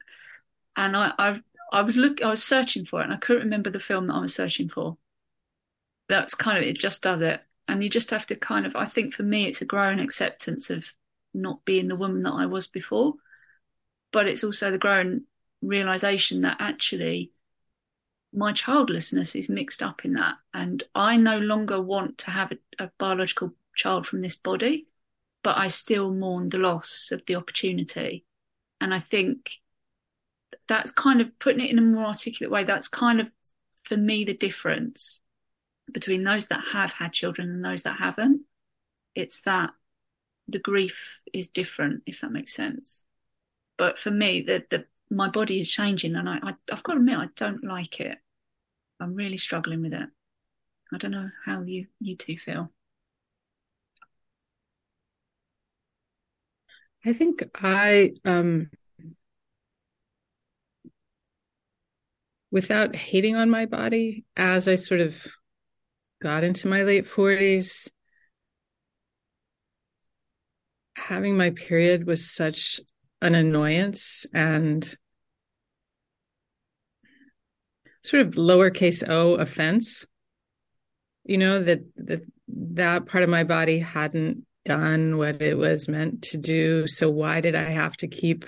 [0.77, 1.41] And I I,
[1.73, 4.15] I was look I was searching for it and I couldn't remember the film that
[4.15, 4.99] I was searching for.
[6.09, 6.77] That's kind of it.
[6.77, 7.41] Just does it.
[7.69, 8.75] And you just have to kind of.
[8.75, 10.93] I think for me, it's a growing acceptance of
[11.33, 13.15] not being the woman that I was before,
[14.13, 15.23] but it's also the growing
[15.63, 17.31] realization that actually
[18.37, 20.37] my childlessness is mixed up in that.
[20.53, 24.87] And I no longer want to have a, a biological child from this body,
[25.43, 28.27] but I still mourn the loss of the opportunity.
[28.81, 29.51] And I think
[30.69, 32.65] that's kind of putting it in a more articulate way.
[32.65, 33.31] That's kind of,
[33.85, 35.21] for me, the difference
[35.93, 38.43] between those that have had children and those that haven't.
[39.15, 39.71] It's that
[40.47, 43.07] the grief is different, if that makes sense.
[43.79, 46.99] But for me, the, the my body is changing, and I, I I've got to
[46.99, 48.19] admit I don't like it.
[49.01, 50.09] I'm really struggling with it.
[50.93, 52.73] I don't know how you you two feel.
[57.05, 58.71] I think I um
[62.51, 65.27] without hating on my body as I sort of
[66.23, 67.89] got into my late 40s
[70.97, 72.81] having my period was such
[73.21, 74.97] an annoyance and
[78.07, 80.07] sort of lowercase o offense
[81.25, 86.23] you know that that that part of my body hadn't done what it was meant
[86.23, 86.87] to do.
[86.87, 88.47] So why did i have to keep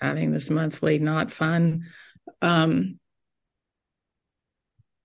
[0.00, 1.86] having this monthly not fun?
[2.42, 2.98] Um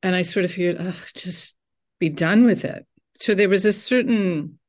[0.01, 1.55] and i sort of figured just
[1.99, 2.85] be done with it.
[3.15, 4.59] So there was a certain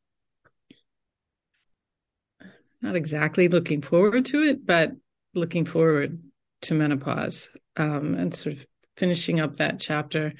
[2.82, 4.92] not exactly looking forward to it but
[5.34, 6.20] looking forward
[6.62, 7.48] to menopause
[7.80, 8.66] um, and sort of
[8.96, 10.34] finishing up that chapter.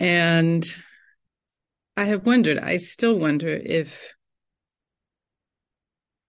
[0.00, 0.66] And
[1.96, 4.14] I have wondered, I still wonder if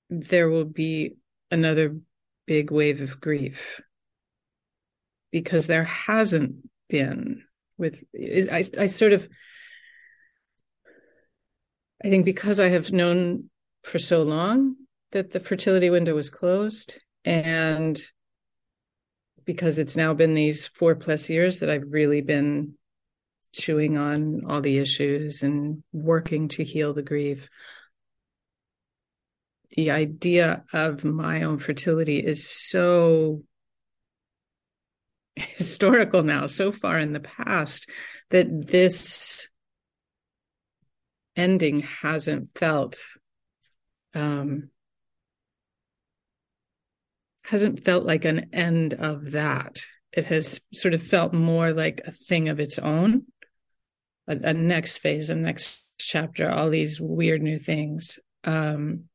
[0.10, 1.16] there will be
[1.50, 1.98] another
[2.46, 3.82] big wave of grief
[5.32, 6.56] because there hasn't
[6.88, 7.44] been
[7.78, 9.28] with I, I sort of
[12.04, 13.50] I think because I have known
[13.84, 14.76] for so long
[15.12, 18.00] that the fertility window was closed and
[19.46, 22.74] because it's now been these four plus years that I've really been
[23.54, 27.50] chewing on all the issues and working to heal the grief.
[29.78, 33.44] The idea of my own fertility is so
[35.36, 37.90] historical now, so far in the past,
[38.30, 39.48] that this
[41.36, 42.98] ending hasn't felt
[44.14, 44.70] um,
[47.46, 49.78] hasn't felt like an end of that.
[50.12, 53.24] It has sort of felt more like a thing of its own,
[54.28, 58.18] a, a next phase, a next chapter, all these weird new things.
[58.44, 59.06] Um,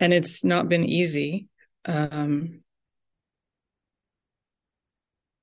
[0.00, 1.48] and it's not been easy.
[1.84, 2.62] Um,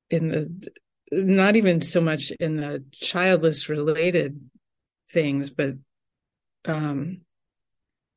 [0.09, 0.69] in the
[1.11, 4.39] not even so much in the childless related
[5.11, 5.73] things, but
[6.65, 7.21] um,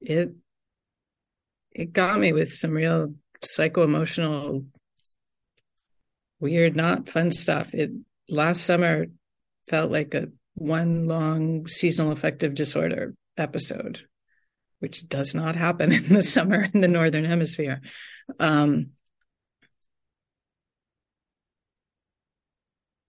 [0.00, 0.30] it
[1.76, 4.64] it got me with some real psycho emotional
[6.40, 7.74] weird, not fun stuff.
[7.74, 7.90] It
[8.30, 9.06] last summer
[9.68, 14.06] felt like a one long seasonal affective disorder episode,
[14.78, 17.82] which does not happen in the summer in the northern hemisphere.
[18.40, 18.92] Um,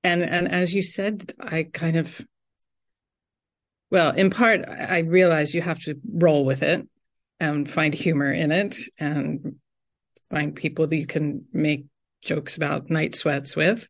[0.03, 2.19] and and as you said, I kind of
[3.89, 6.85] well, in part, I realize you have to roll with it
[7.39, 9.55] and find humor in it and
[10.29, 11.85] find people that you can make
[12.23, 13.87] jokes about night sweats with.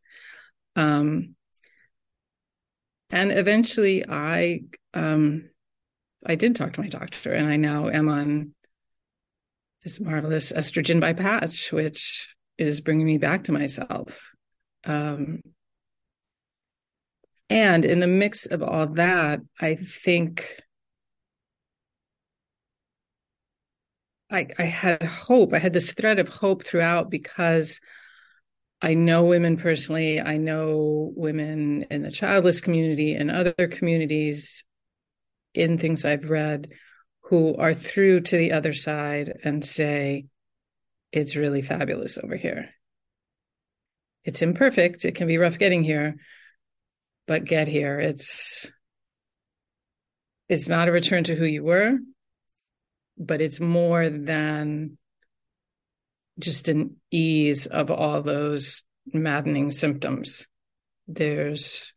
[0.76, 1.34] Um,
[3.10, 4.62] and eventually I,
[4.94, 5.48] um,
[6.24, 8.54] I did talk to my doctor and I now am on
[9.82, 14.32] this marvelous estrogen by patch, which is bringing me back to myself.
[14.84, 15.42] Um,
[17.50, 20.60] and in the mix of all that, I think
[24.30, 25.54] I, I had hope.
[25.54, 27.80] I had this thread of hope throughout because
[28.80, 30.20] I know women personally.
[30.20, 34.64] I know women in the childless community and other communities
[35.54, 36.68] in things I've read
[37.22, 40.26] who are through to the other side and say,
[41.12, 42.68] it's really fabulous over here.
[44.24, 45.04] It's imperfect.
[45.04, 46.16] It can be rough getting here,
[47.26, 47.98] but get here.
[47.98, 48.70] It's
[50.48, 51.98] it's not a return to who you were,
[53.18, 54.96] but it's more than
[56.38, 60.46] just an ease of all those maddening symptoms.
[61.06, 61.92] There's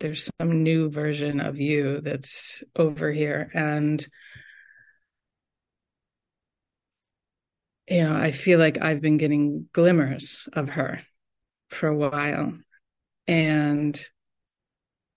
[0.00, 4.06] there's some new version of you that's over here and
[7.88, 11.02] you know i feel like i've been getting glimmers of her
[11.70, 12.52] for a while
[13.26, 14.00] and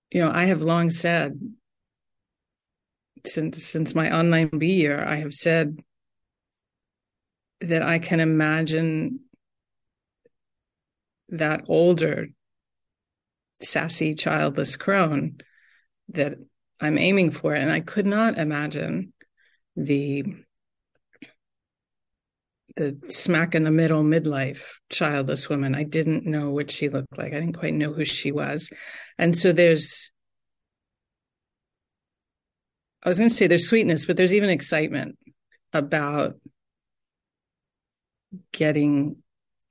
[0.09, 1.39] you know i have long said
[3.25, 5.79] since since my online B year, I have said
[7.61, 9.19] that I can imagine
[11.29, 12.27] that older,
[13.61, 15.37] sassy, childless crone
[16.09, 16.35] that
[16.79, 19.13] I'm aiming for, and I could not imagine
[19.75, 20.25] the
[22.77, 25.75] the smack in the middle midlife childless woman.
[25.75, 27.33] I didn't know what she looked like.
[27.33, 28.69] I didn't quite know who she was,
[29.17, 30.10] and so there's
[33.03, 35.17] I was going to say there's sweetness, but there's even excitement
[35.73, 36.35] about
[38.51, 39.17] getting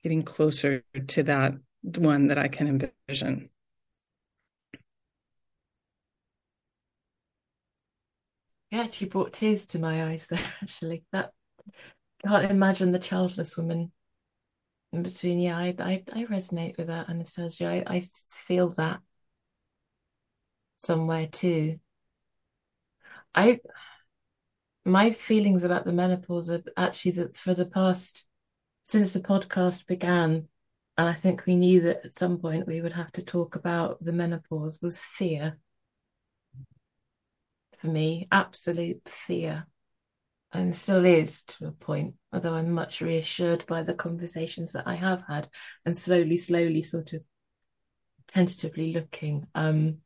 [0.03, 2.67] getting closer to that one that I can
[3.07, 3.49] envision.
[8.71, 10.39] Yeah, she brought tears to my eyes there.
[10.61, 11.31] Actually, that
[12.25, 13.91] can't imagine the childless woman
[14.93, 15.39] in between.
[15.39, 17.67] Yeah, I I, I resonate with that, Anastasia.
[17.67, 19.01] I, I feel that
[20.79, 21.79] somewhere too.
[23.33, 23.59] I
[24.83, 28.25] my feelings about the menopause are actually that for the past
[28.83, 30.47] since the podcast began,
[30.97, 34.03] and I think we knew that at some point we would have to talk about
[34.03, 35.59] the menopause was fear.
[37.79, 39.67] For me, absolute fear.
[40.53, 44.95] And still is to a point, although I'm much reassured by the conversations that I
[44.95, 45.47] have had
[45.85, 47.21] and slowly, slowly sort of
[48.27, 49.47] tentatively looking.
[49.55, 49.99] Um,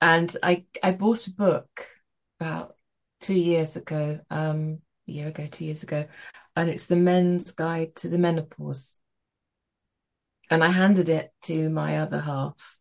[0.00, 1.86] and I I bought a book
[2.40, 2.76] about
[3.20, 6.06] two years ago, um, a year ago, two years ago,
[6.54, 8.98] and it's the Men's Guide to the Menopause.
[10.50, 12.76] And I handed it to my other half,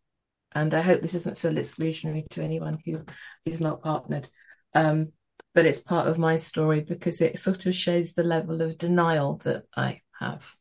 [0.53, 3.03] and I hope this doesn't feel exclusionary to anyone who
[3.45, 4.29] is not partnered.
[4.73, 5.13] Um,
[5.53, 9.37] but it's part of my story because it sort of shows the level of denial
[9.45, 10.53] that I have.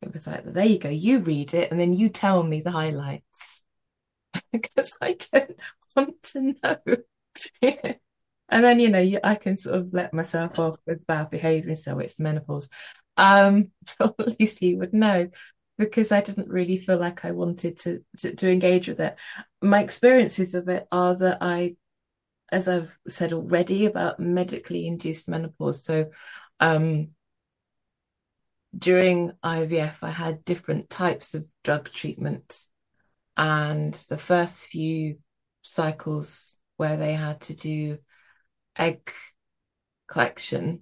[0.00, 2.70] It was like, there you go, you read it, and then you tell me the
[2.70, 3.57] highlights
[4.52, 5.56] because I don't
[5.96, 6.96] want to know.
[8.48, 11.76] and then, you know, I can sort of let myself off with bad behavior.
[11.76, 12.68] So it's menopause.
[13.16, 13.70] Um,
[14.00, 15.28] at least he would know
[15.76, 19.16] because I didn't really feel like I wanted to, to, to engage with it.
[19.62, 21.76] My experiences of it are that I,
[22.50, 25.84] as I've said already about medically induced menopause.
[25.84, 26.10] So,
[26.58, 27.10] um,
[28.76, 32.68] during IVF, I had different types of drug treatments
[33.38, 35.18] and the first few
[35.62, 37.98] cycles where they had to do
[38.76, 39.10] egg
[40.08, 40.80] collection,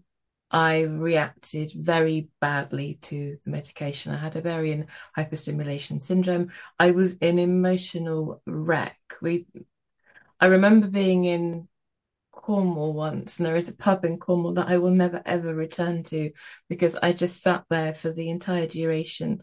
[0.50, 4.12] I reacted very badly to the medication.
[4.12, 4.86] I had ovarian
[5.16, 6.50] hyperstimulation syndrome.
[6.78, 8.98] I was an emotional wreck.
[9.20, 9.46] We,
[10.40, 11.68] I remember being in
[12.32, 16.04] Cornwall once, and there is a pub in Cornwall that I will never ever return
[16.04, 16.30] to
[16.68, 19.42] because I just sat there for the entire duration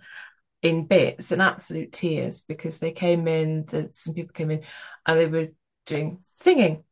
[0.64, 4.62] in bits and absolute tears because they came in, that some people came in
[5.06, 5.50] and they were
[5.86, 6.84] doing singing.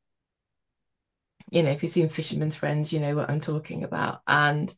[1.50, 4.22] You know, if you've seen Fisherman's Friends, you know what I'm talking about.
[4.28, 4.74] And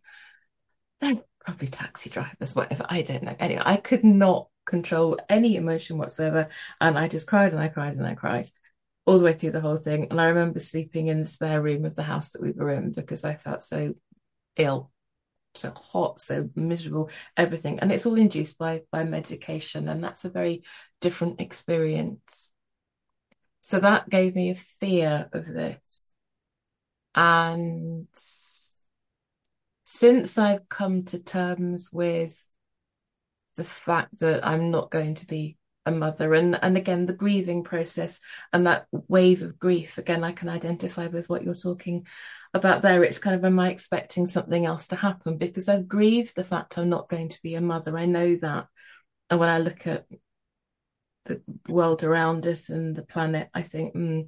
[1.01, 2.85] they're probably taxi drivers, whatever.
[2.87, 3.35] I don't know.
[3.39, 6.49] Anyway, I could not control any emotion whatsoever.
[6.79, 8.49] And I just cried and I cried and I cried
[9.05, 10.07] all the way through the whole thing.
[10.09, 12.91] And I remember sleeping in the spare room of the house that we were in
[12.91, 13.95] because I felt so
[14.55, 14.91] ill,
[15.55, 17.79] so hot, so miserable, everything.
[17.79, 20.63] And it's all induced by by medication, and that's a very
[21.01, 22.51] different experience.
[23.61, 25.79] So that gave me a fear of this.
[27.15, 28.07] And
[29.83, 32.43] since I've come to terms with
[33.55, 37.63] the fact that I'm not going to be a mother and and again the grieving
[37.63, 38.21] process
[38.53, 42.07] and that wave of grief again i can identify with what you're talking
[42.53, 46.35] about there it's kind of am i expecting something else to happen because i've grieved
[46.35, 48.67] the fact i'm not going to be a mother i know that
[49.29, 50.05] and when i look at
[51.25, 54.27] the world around us and the planet i think mm,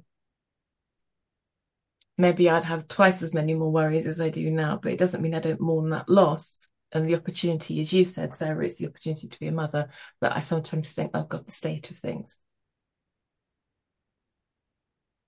[2.18, 5.22] maybe i'd have twice as many more worries as i do now but it doesn't
[5.22, 6.58] mean i don't mourn that loss
[6.92, 9.90] and the opportunity, as you said, Sarah, is the opportunity to be a mother.
[10.20, 12.38] But I sometimes think I've got the state of things.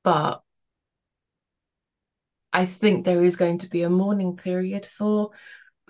[0.03, 0.43] But
[2.59, 5.31] I think there is going to be a mourning period for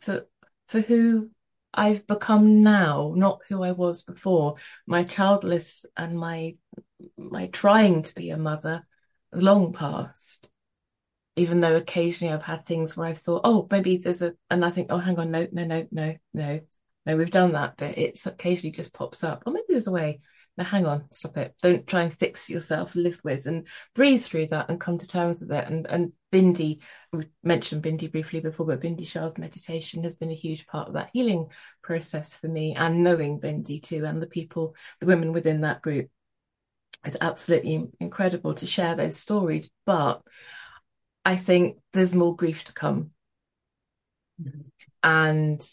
[0.02, 0.26] for
[0.66, 1.30] for who
[1.72, 4.56] I've become now, not who I was before.
[4.86, 6.56] My childless and my
[7.16, 8.86] my trying to be a mother
[9.32, 10.50] long past
[11.36, 14.72] even though occasionally I've had things where I've thought, oh, maybe there's a, and I
[14.72, 16.60] think, oh, hang on, no, no, no, no, no,
[17.06, 19.44] no, we've done that, but it's occasionally just pops up.
[19.46, 20.20] Or maybe there's a way.
[20.58, 21.54] Now, hang on, stop it.
[21.62, 25.40] Don't try and fix yourself, live with, and breathe through that and come to terms
[25.40, 25.68] with it.
[25.68, 26.80] And and Bindi,
[27.12, 30.94] we mentioned Bindi briefly before, but Bindi Shah's meditation has been a huge part of
[30.94, 31.46] that healing
[31.80, 36.10] process for me, and knowing Bindi too, and the people, the women within that group.
[37.04, 40.22] It's absolutely incredible to share those stories, but
[41.24, 43.12] I think there's more grief to come.
[44.42, 44.62] Mm-hmm.
[45.04, 45.70] And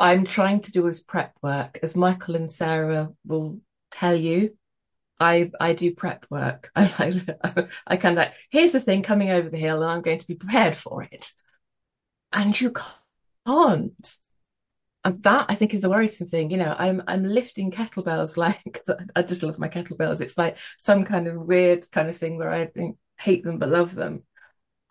[0.00, 3.60] I'm trying to do as prep work, as Michael and Sarah will
[3.90, 4.56] tell you.
[5.20, 6.70] I I do prep work.
[6.76, 10.02] I I, I kind of like here's the thing coming over the hill, and I'm
[10.02, 11.32] going to be prepared for it.
[12.32, 14.16] And you can't.
[15.04, 16.50] And that I think is the worrisome thing.
[16.50, 18.84] You know, I'm I'm lifting kettlebells like
[19.16, 20.20] I just love my kettlebells.
[20.20, 22.70] It's like some kind of weird kind of thing where I
[23.18, 24.22] hate them but love them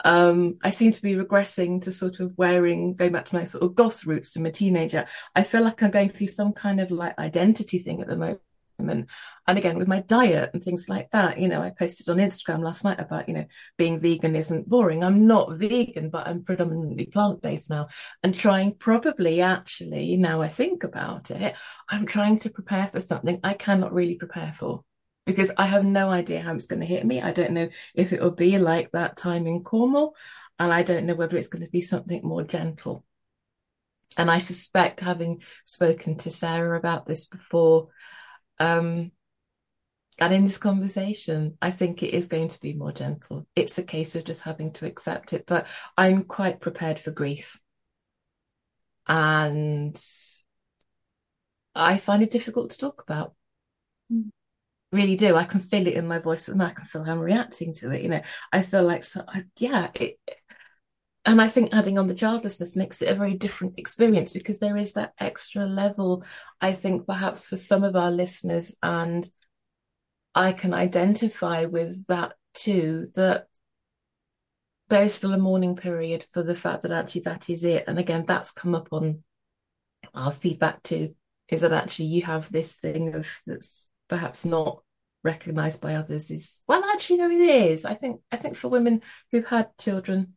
[0.06, 3.64] um, I seem to be regressing to sort of wearing, going back to my sort
[3.64, 5.08] of goth roots to my teenager.
[5.36, 8.42] I feel like I'm going through some kind of like identity thing at the moment.
[8.80, 9.08] And
[9.48, 12.84] again, with my diet and things like that, you know, I posted on Instagram last
[12.84, 13.46] night about, you know,
[13.78, 15.04] being vegan isn't boring.
[15.04, 17.88] I'm not vegan, but I'm predominantly plant based now
[18.22, 21.56] and trying probably actually, now I think about it,
[21.90, 24.84] I'm trying to prepare for something I cannot really prepare for
[25.26, 27.22] because I have no idea how it's going to hit me.
[27.22, 30.16] I don't know if it will be like that time in Cornwall,
[30.60, 33.04] and I don't know whether it's going to be something more gentle.
[34.16, 37.90] And I suspect, having spoken to Sarah about this before,
[38.60, 39.12] um,
[40.20, 43.46] and in this conversation, I think it is going to be more gentle.
[43.56, 47.60] It's a case of just having to accept it, but I'm quite prepared for grief.
[49.08, 49.96] And
[51.76, 53.36] I find it difficult to talk about.
[54.12, 54.32] Mm
[54.92, 55.36] really do.
[55.36, 57.92] I can feel it in my voice and I can feel how I'm reacting to
[57.92, 58.02] it.
[58.04, 60.20] You know, I feel like, so, I, yeah, it,
[61.28, 64.78] and I think adding on the childlessness makes it a very different experience because there
[64.78, 66.24] is that extra level,
[66.62, 69.30] I think, perhaps for some of our listeners, and
[70.34, 73.48] I can identify with that too, that
[74.88, 77.84] there is still a mourning period for the fact that actually that is it.
[77.88, 79.22] And again, that's come up on
[80.16, 81.14] our feedback too,
[81.50, 84.82] is that actually you have this thing of that's perhaps not
[85.26, 89.02] recognized by others is well actually no it is i think i think for women
[89.32, 90.37] who've had children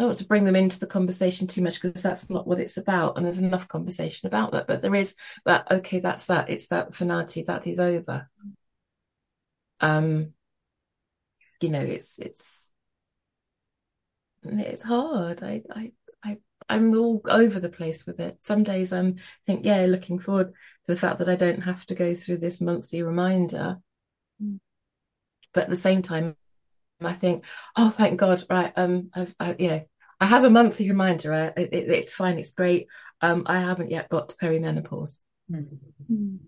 [0.00, 2.58] I don't want to bring them into the conversation too much because that's not what
[2.58, 4.66] it's about, and there's enough conversation about that.
[4.66, 6.48] But there is that okay, that's that.
[6.48, 8.30] It's that finality that is over.
[9.78, 10.32] Um,
[11.60, 12.72] you know, it's it's
[14.42, 15.42] it's hard.
[15.42, 15.92] I I
[16.24, 18.38] I I'm all over the place with it.
[18.40, 20.54] Some days I'm think yeah, looking forward to
[20.86, 23.76] the fact that I don't have to go through this monthly reminder.
[24.42, 24.60] Mm.
[25.52, 26.36] But at the same time,
[27.02, 27.44] I think,
[27.76, 28.72] oh, thank God, right?
[28.76, 29.84] Um, I've, I, you know,
[30.20, 31.32] I have a monthly reminder.
[31.32, 32.38] I, it, it's fine.
[32.38, 32.88] It's great.
[33.20, 35.18] Um, I haven't yet got to perimenopause,
[35.50, 36.38] mm.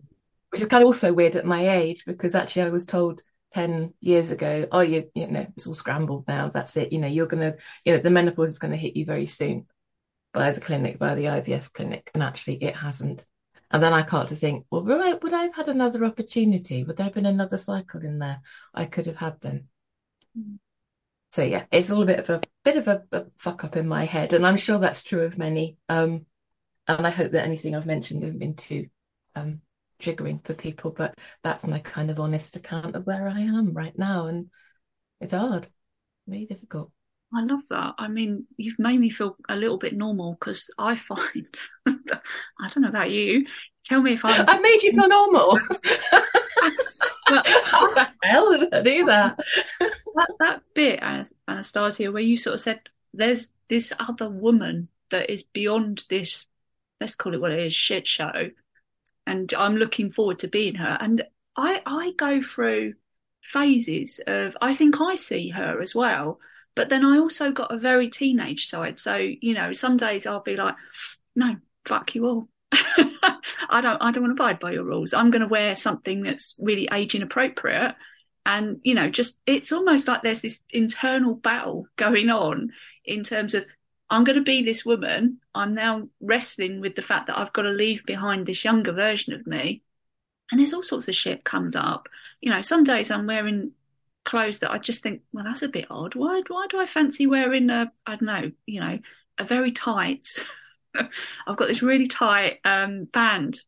[0.50, 3.22] which is kind of also weird at my age because actually I was told
[3.54, 6.50] 10 years ago, oh, you, you know, it's all scrambled now.
[6.52, 6.92] That's it.
[6.92, 9.26] You know, you're going to, you know, the menopause is going to hit you very
[9.26, 9.66] soon
[10.32, 12.10] by the clinic, by the IVF clinic.
[12.14, 13.24] And actually, it hasn't.
[13.70, 16.84] And then I can't to think, well, would I, would I have had another opportunity?
[16.84, 18.40] Would there have been another cycle in there
[18.74, 19.68] I could have had then?
[20.38, 20.58] Mm.
[21.32, 23.88] So yeah, it's all a bit of a bit of a, a, fuck up in
[23.88, 25.78] my head, and I'm sure that's true of many.
[25.88, 26.26] Um,
[26.86, 28.88] and I hope that anything I've mentioned hasn't been too
[29.34, 29.62] um,
[29.98, 33.96] triggering for people, but that's my kind of honest account of where I am right
[33.96, 34.50] now, and
[35.22, 35.68] it's hard,
[36.26, 36.92] very difficult.
[37.34, 37.94] I love that.
[37.98, 41.46] I mean, you've made me feel a little bit normal because I find,
[41.86, 43.46] I don't know about you.
[43.84, 44.44] Tell me if I'm.
[44.48, 45.58] I made you feel normal.
[47.28, 49.38] but, How the hell did I do that?
[49.80, 51.00] that that bit,
[51.48, 52.80] Anastasia, where you sort of said,
[53.14, 56.46] "There's this other woman that is beyond this.
[57.00, 58.50] Let's call it what it is, shit show."
[59.26, 60.98] And I'm looking forward to being her.
[61.00, 61.24] And
[61.56, 62.94] I I go through
[63.42, 66.38] phases of I think I see her as well
[66.74, 68.98] but then I also got a very teenage side.
[68.98, 70.74] So, you know, some days I'll be like,
[71.36, 72.48] no, fuck you all.
[72.72, 75.12] I don't I don't want to abide by your rules.
[75.14, 77.94] I'm gonna wear something that's really age inappropriate.
[78.44, 82.72] And, you know, just it's almost like there's this internal battle going on
[83.04, 83.64] in terms of
[84.12, 85.38] I'm going to be this woman.
[85.54, 89.32] I'm now wrestling with the fact that I've got to leave behind this younger version
[89.32, 89.82] of me.
[90.50, 92.10] And there's all sorts of shit comes up.
[92.42, 93.72] You know, some days I'm wearing
[94.24, 96.14] clothes that I just think, well, that's a bit odd.
[96.14, 98.98] Why, why do I fancy wearing a, I don't know, you know,
[99.38, 100.26] a very tight,
[100.94, 103.58] I've got this really tight um, band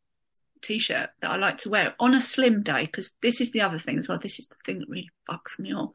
[0.62, 3.78] t-shirt that I like to wear on a slim day because this is the other
[3.78, 4.18] thing as well.
[4.18, 5.94] This is the thing that really fucks me off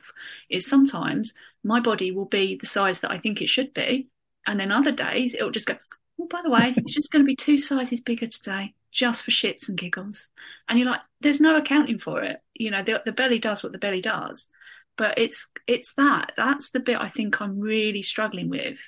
[0.50, 1.34] is sometimes
[1.64, 4.08] my body will be the size that I think it should be,
[4.46, 5.78] and then other days it'll just go.
[6.22, 9.32] Oh, by the way, it's just going to be two sizes bigger today just for
[9.32, 10.32] shits and giggles.
[10.68, 12.42] And you're like, there's no accounting for it.
[12.54, 14.50] You know, the, the belly does what the belly does.
[14.98, 16.32] But it's it's that.
[16.36, 18.80] That's the bit I think I'm really struggling with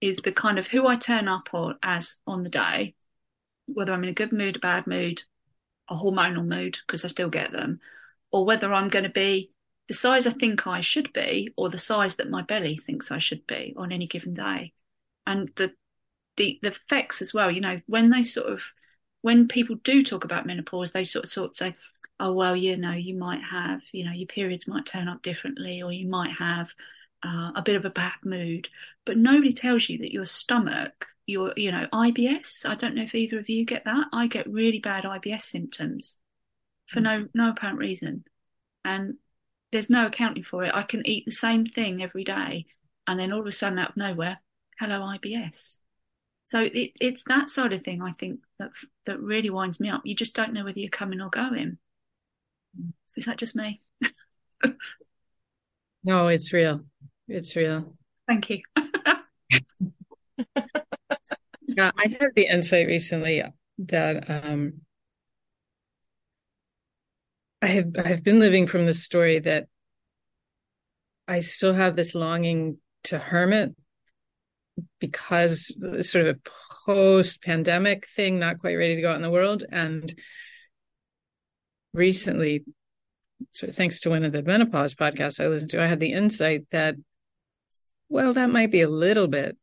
[0.00, 2.94] is the kind of who I turn up on as on the day,
[3.66, 5.22] whether I'm in a good mood, a bad mood,
[5.88, 7.80] a hormonal mood, because I still get them,
[8.32, 9.50] or whether I'm going to be
[9.88, 13.18] the size I think I should be, or the size that my belly thinks I
[13.18, 14.72] should be on any given day.
[15.26, 15.74] And the
[16.36, 18.62] the the effects as well, you know, when they sort of
[19.22, 21.76] when people do talk about menopause, they sort of sort of say,
[22.18, 25.82] "Oh well, you know, you might have, you know, your periods might turn up differently,
[25.82, 26.72] or you might have
[27.22, 28.68] uh, a bit of a bad mood."
[29.04, 32.66] But nobody tells you that your stomach, your, you know, IBS.
[32.66, 34.08] I don't know if either of you get that.
[34.12, 36.18] I get really bad IBS symptoms
[36.86, 37.04] for mm.
[37.04, 38.24] no no apparent reason,
[38.84, 39.16] and
[39.72, 40.74] there's no accounting for it.
[40.74, 42.66] I can eat the same thing every day,
[43.06, 44.40] and then all of a sudden, out of nowhere,
[44.78, 45.80] hello IBS.
[46.50, 48.72] So it, it's that sort of thing I think that
[49.06, 50.00] that really winds me up.
[50.04, 51.78] You just don't know whether you're coming or going.
[53.16, 53.78] Is that just me?
[56.02, 56.80] no, it's real.
[57.28, 57.96] It's real.
[58.26, 58.62] Thank you.
[61.68, 63.44] yeah, I had the insight recently
[63.78, 64.80] that um,
[67.62, 69.68] I have I have been living from the story that
[71.28, 73.76] I still have this longing to hermit
[74.98, 75.72] because
[76.02, 76.50] sort of a
[76.86, 79.64] post pandemic thing, not quite ready to go out in the world.
[79.70, 80.12] And
[81.92, 82.64] recently,
[83.52, 86.12] sort of thanks to one of the menopause podcasts I listened to, I had the
[86.12, 86.96] insight that,
[88.08, 89.56] well, that might be a little bit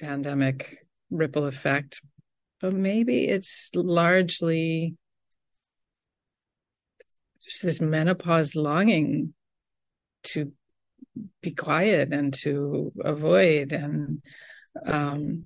[0.00, 0.78] pandemic
[1.10, 2.00] ripple effect,
[2.60, 4.96] but maybe it's largely
[7.44, 9.34] just this menopause longing
[10.22, 10.52] to
[11.42, 14.22] be quiet and to avoid and
[14.86, 15.44] um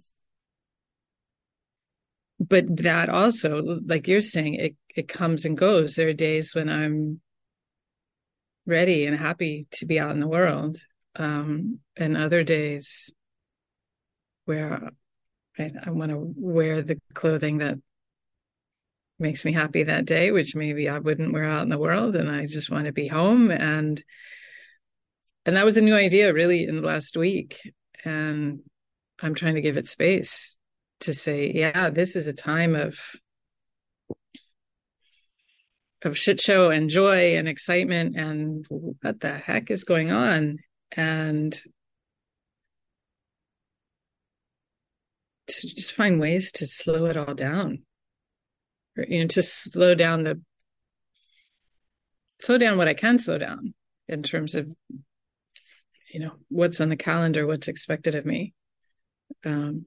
[2.40, 5.94] but that also like you're saying it it comes and goes.
[5.94, 7.20] There are days when i'm
[8.66, 10.78] ready and happy to be out in the world
[11.16, 13.10] um and other days
[14.46, 14.90] where
[15.58, 17.78] I, I want to wear the clothing that
[19.18, 22.30] makes me happy that day which maybe i wouldn't wear out in the world and
[22.30, 24.02] i just want to be home and
[25.46, 27.60] and that was a new idea really in the last week.
[28.04, 28.60] And
[29.22, 30.58] i'm trying to give it space
[31.00, 32.98] to say yeah this is a time of
[36.04, 40.58] of shit show and joy and excitement and what the heck is going on?
[40.96, 41.52] And
[45.46, 47.82] to just find ways to slow it all down.
[48.96, 50.40] Or, you know to slow down the
[52.40, 53.74] slow down what i can slow down
[54.06, 54.68] in terms of
[56.14, 58.54] you know what's on the calendar what's expected of me
[59.44, 59.84] um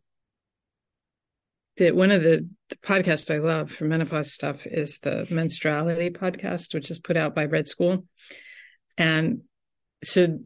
[1.77, 6.73] the, one of the, the podcasts I love for menopause stuff is the Menstruality podcast,
[6.73, 8.03] which is put out by Red School.
[8.97, 9.41] And
[10.03, 10.39] so,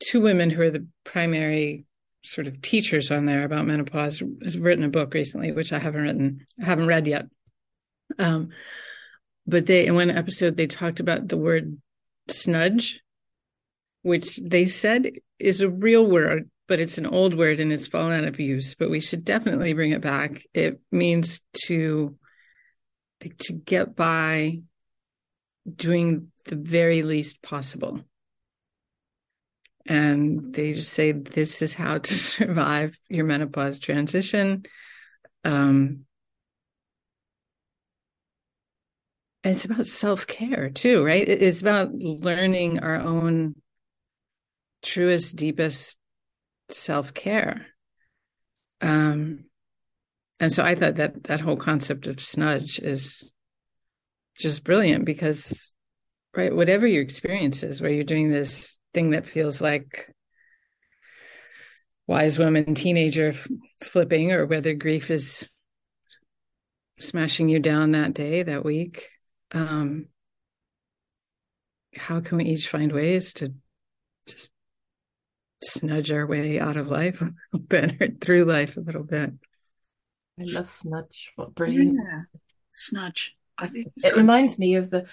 [0.00, 1.86] two women who are the primary
[2.22, 6.02] sort of teachers on there about menopause has written a book recently, which I haven't
[6.02, 7.26] written, I haven't read yet.
[8.18, 8.50] Um,
[9.46, 11.76] but they in one episode they talked about the word
[12.30, 13.00] snudge,
[14.04, 18.20] which they said is a real word, but it's an old word and it's fallen
[18.20, 18.74] out of use.
[18.74, 20.44] But we should definitely bring it back.
[20.52, 22.14] It means to
[23.38, 24.60] to get by
[25.74, 28.02] doing the very least possible.
[29.86, 34.66] And they just say this is how to survive your menopause transition.
[35.44, 36.04] Um,
[39.42, 41.26] it's about self care too, right?
[41.26, 43.54] It's about learning our own
[44.84, 45.98] truest, deepest
[46.68, 47.66] self care.
[48.80, 49.44] Um,
[50.38, 53.32] and so I thought that that whole concept of snudge is
[54.36, 55.74] just brilliant because,
[56.36, 60.12] right, whatever your experience is, where you're doing this thing that feels like
[62.06, 63.34] wise woman teenager
[63.82, 65.48] flipping, or whether grief is
[67.00, 69.08] smashing you down that day, that week,
[69.52, 70.06] um,
[71.96, 73.54] how can we each find ways to
[75.64, 79.32] snudge our way out of life a little bit or through life a little bit?
[80.38, 81.30] I love snudge.
[81.36, 81.98] What brilliant.
[82.02, 82.22] Yeah.
[82.72, 83.30] Snudge.
[83.60, 85.06] It reminds me of the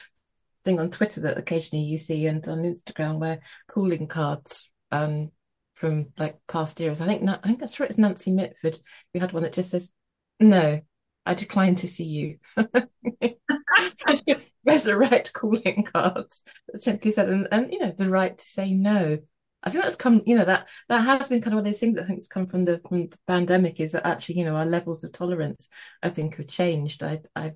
[0.65, 5.31] thing on Twitter that occasionally you see and on Instagram where calling cards um,
[5.75, 7.01] from like past eras.
[7.01, 7.89] I think I think that's right.
[7.89, 8.79] It's Nancy Mitford
[9.13, 9.91] who had one that just says,
[10.39, 10.81] "No,
[11.25, 12.37] I decline to see you.
[14.65, 16.43] Resurrect calling cards.
[16.81, 19.19] Gently said, and, and you know the right to say no.
[19.63, 21.79] I think that's come, you know, that that has been kind of one of those
[21.79, 24.45] things that I think has come from the, from the pandemic is that actually, you
[24.45, 25.69] know, our levels of tolerance,
[26.01, 27.03] I think, have changed.
[27.03, 27.53] I I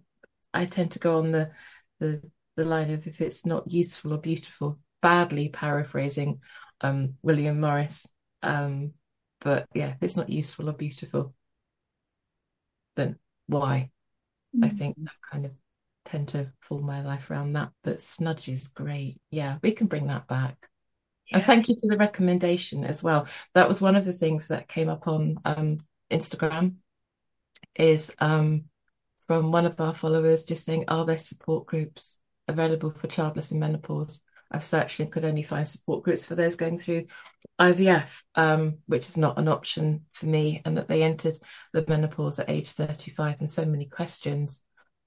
[0.53, 1.51] I tend to go on the
[1.99, 2.21] the
[2.55, 6.41] the line of if it's not useful or beautiful, badly paraphrasing
[6.81, 8.07] um, William Morris.
[8.43, 8.93] Um,
[9.41, 11.33] but yeah, if it's not useful or beautiful,
[12.95, 13.89] then why.
[14.55, 14.65] Mm-hmm.
[14.65, 15.51] I think I kind of
[16.05, 17.71] tend to fool my life around that.
[17.83, 19.19] But snudge is great.
[19.31, 20.69] Yeah, we can bring that back.
[21.27, 21.37] Yeah.
[21.37, 23.27] And thank you for the recommendation as well.
[23.53, 25.79] That was one of the things that came up on um,
[26.11, 26.75] Instagram
[27.75, 28.65] is um,
[29.27, 33.59] from one of our followers just saying, are there support groups available for childless in
[33.59, 34.21] menopause?
[34.51, 37.07] I've searched and could only find support groups for those going through
[37.59, 41.37] IVF, um, which is not an option for me, and that they entered
[41.73, 44.61] the menopause at age 35, and so many questions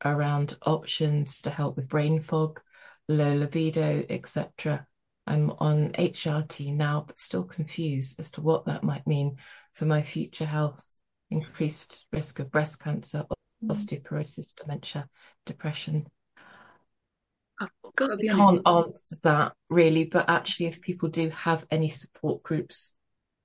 [0.04, 2.60] around options to help with brain fog,
[3.08, 4.86] low libido, etc.
[5.28, 9.36] I'm on HRT now, but still confused as to what that might mean
[9.74, 10.94] for my future health,
[11.30, 13.24] increased risk of breast cancer,
[13.62, 13.68] mm.
[13.70, 15.08] osteoporosis, dementia,
[15.44, 16.06] depression,
[17.60, 18.66] I can't.
[18.66, 22.94] answer that really, but actually, if people do have any support groups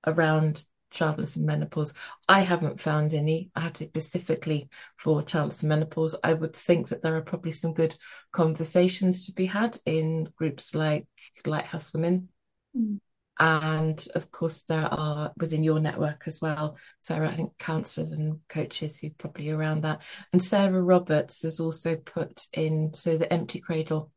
[0.06, 1.94] around childless and menopause,
[2.28, 3.50] I haven't found any.
[3.56, 6.16] I had specifically for childless and menopause.
[6.24, 7.96] I would think that there are probably some good
[8.32, 11.08] conversations to be had in groups like
[11.46, 12.30] Lighthouse Women.
[12.78, 13.00] Mm.
[13.40, 18.40] And of course, there are within your network as well, Sarah, I think counselors and
[18.48, 20.02] coaches who probably around that.
[20.32, 24.12] And Sarah Roberts has also put in, so the Empty Cradle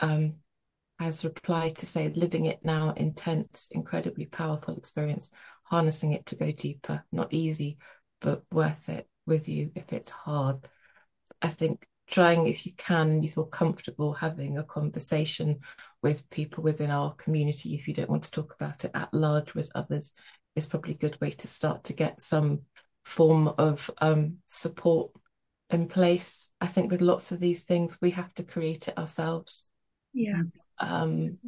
[0.00, 0.34] um,
[0.98, 5.30] has replied to say, living it now, intense, incredibly powerful experience,
[5.70, 7.78] harnessing it to go deeper, not easy,
[8.20, 10.68] but worth it with you if it's hard.
[11.40, 15.60] I think trying, if you can, you feel comfortable having a conversation
[16.02, 19.54] with people within our community, if you don't want to talk about it at large
[19.54, 20.12] with others,
[20.56, 22.62] is probably a good way to start to get some
[23.04, 25.12] form of um, support
[25.70, 26.50] in place.
[26.60, 29.68] I think with lots of these things, we have to create it ourselves.
[30.12, 30.42] Yeah.
[30.78, 31.38] Um,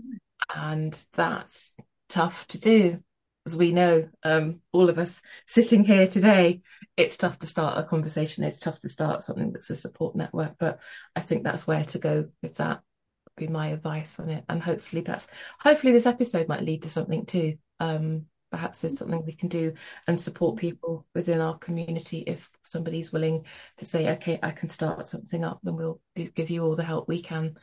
[0.54, 1.74] and that's
[2.08, 3.02] tough to do.
[3.44, 6.62] As we know, um, all of us sitting here today,
[6.96, 8.44] it's tough to start a conversation.
[8.44, 10.54] It's tough to start something that's a support network.
[10.58, 10.80] But
[11.16, 12.82] I think that's where to go with that
[13.26, 14.44] Would be my advice on it.
[14.48, 15.28] And hopefully that's
[15.60, 17.56] hopefully this episode might lead to something too.
[17.80, 19.72] Um, perhaps there's something we can do
[20.06, 23.46] and support people within our community if somebody's willing
[23.78, 26.84] to say, okay, I can start something up, then we'll do, give you all the
[26.84, 27.56] help we can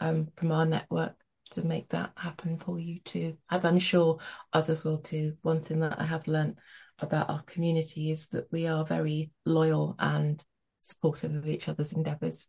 [0.00, 1.16] um, from our network
[1.50, 4.18] to make that happen for you too, as I'm sure
[4.52, 5.36] others will too.
[5.42, 6.56] One thing that I have learned
[6.98, 10.42] about our community is that we are very loyal and
[10.78, 12.48] supportive of each other's endeavours.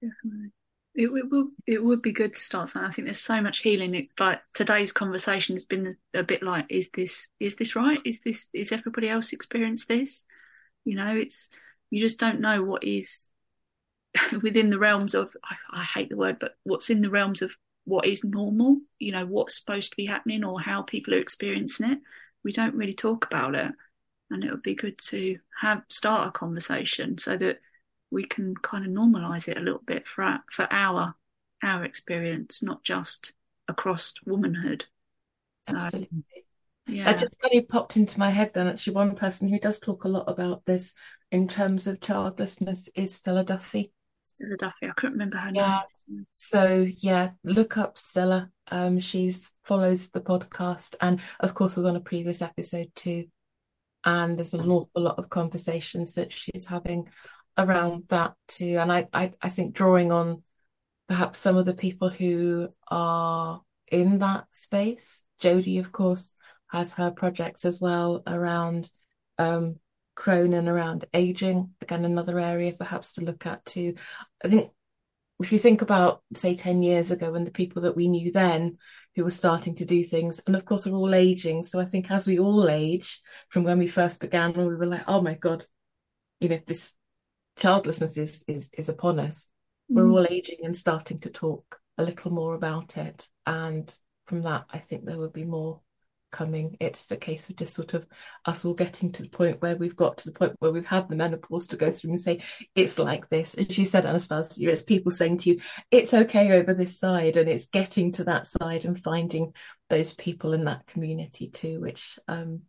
[0.00, 0.52] Definitely
[0.94, 2.86] it, it would it would be good to start something.
[2.86, 3.94] I think there's so much healing.
[3.94, 8.00] It, like today's conversation has been a, a, bit like, is this is this right?
[8.04, 10.24] Is this is everybody else experience this?
[10.84, 11.50] You know, it's
[11.90, 13.28] you just don't know what is
[14.42, 17.52] within the realms of I, I hate the word, but what's in the realms of
[17.84, 18.80] what is normal.
[18.98, 21.98] You know, what's supposed to be happening or how people are experiencing it.
[22.44, 23.72] We don't really talk about it,
[24.30, 27.58] and it would be good to have start a conversation so that
[28.10, 31.14] we can kind of normalize it a little bit for our, for our
[31.62, 33.32] our experience, not just
[33.68, 34.84] across womanhood.
[35.62, 36.24] So, Absolutely.
[36.86, 37.04] Yeah.
[37.04, 38.68] That just kind of popped into my head then.
[38.68, 40.94] Actually, one person who does talk a lot about this
[41.32, 43.92] in terms of childlessness is Stella Duffy.
[44.24, 44.88] Stella Duffy.
[44.88, 45.68] I couldn't remember her yeah.
[45.68, 45.80] name.
[46.32, 48.50] So yeah, look up Stella.
[48.70, 53.26] Um, she's follows the podcast, and of course was on a previous episode too.
[54.04, 57.08] And there's an awful lot of conversations that she's having
[57.56, 58.76] around that too.
[58.78, 60.42] And I, I, I think drawing on
[61.08, 65.24] perhaps some of the people who are in that space.
[65.38, 66.34] Jody, of course,
[66.68, 68.90] has her projects as well around
[69.38, 69.76] um,
[70.16, 71.70] croning, around aging.
[71.80, 73.94] Again, another area perhaps to look at too.
[74.44, 74.70] I think
[75.40, 78.78] if you think about, say, 10 years ago and the people that we knew then
[79.16, 81.62] who were starting to do things, and of course, we're all aging.
[81.62, 84.86] So I think as we all age from when we first began, when we were
[84.86, 85.64] like, oh my God,
[86.40, 86.94] you know, this
[87.56, 89.48] childlessness is is is upon us.
[89.90, 89.96] Mm.
[89.96, 93.28] We're all aging and starting to talk a little more about it.
[93.46, 93.94] And
[94.26, 95.80] from that, I think there will be more
[96.34, 96.76] coming.
[96.80, 98.06] It's a case of just sort of
[98.44, 101.08] us all getting to the point where we've got to the point where we've had
[101.08, 102.40] the menopause to go through and say,
[102.74, 103.54] it's like this.
[103.54, 105.60] And she said, Anastasia, it's people saying to you,
[105.92, 107.36] it's okay over this side.
[107.36, 109.54] And it's getting to that side and finding
[109.88, 112.62] those people in that community too, which um,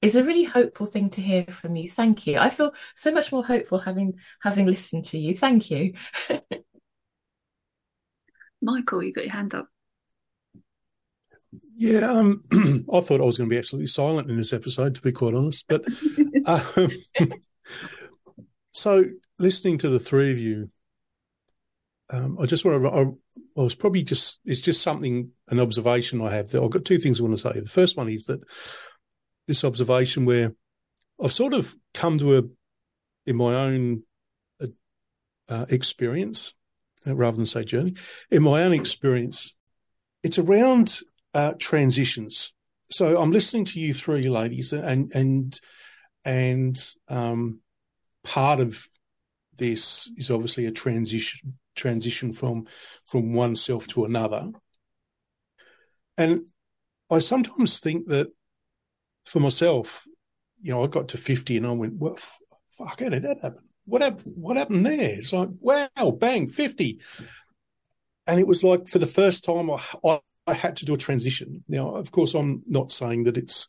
[0.00, 1.90] is a really hopeful thing to hear from you.
[1.90, 2.38] Thank you.
[2.38, 5.36] I feel so much more hopeful having having listened to you.
[5.36, 5.92] Thank you.
[8.62, 9.68] Michael, you got your hand up.
[11.76, 12.44] Yeah, um,
[12.92, 15.34] I thought I was going to be absolutely silent in this episode, to be quite
[15.34, 15.66] honest.
[15.68, 15.84] But
[16.46, 16.90] um,
[18.72, 19.04] so,
[19.38, 20.70] listening to the three of you,
[22.10, 22.90] um, I just want to.
[22.90, 23.00] I,
[23.60, 24.40] I, was probably just.
[24.44, 26.50] It's just something, an observation I have.
[26.50, 27.60] That I've got two things I want to say.
[27.60, 28.40] The first one is that
[29.46, 30.54] this observation where
[31.22, 32.42] I've sort of come to a,
[33.26, 34.02] in my own
[34.60, 34.66] uh,
[35.48, 36.54] uh, experience,
[37.06, 37.94] uh, rather than say journey,
[38.30, 39.54] in my own experience,
[40.22, 41.00] it's around
[41.34, 42.52] uh, transitions.
[42.90, 45.60] So I'm listening to you three ladies, and and
[46.24, 47.60] and um,
[48.22, 48.88] part of
[49.56, 52.66] this is obviously a transition transition from
[53.04, 54.50] from one self to another.
[56.16, 56.46] And
[57.10, 58.28] I sometimes think that
[59.26, 60.06] for myself,
[60.62, 62.16] you know, I got to 50 and I went, well,
[62.70, 63.54] fuck, how that?
[63.86, 64.34] What happened?
[64.36, 65.18] What happened there?
[65.18, 67.00] It's like, wow, bang, 50.
[68.26, 70.98] And it was like for the first time, I, I, I had to do a
[70.98, 71.64] transition.
[71.68, 73.68] Now, of course, I'm not saying that it's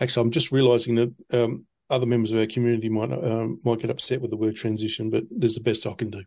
[0.00, 3.90] actually, I'm just realizing that um, other members of our community might um, might get
[3.90, 6.24] upset with the word transition, but there's the best I can do.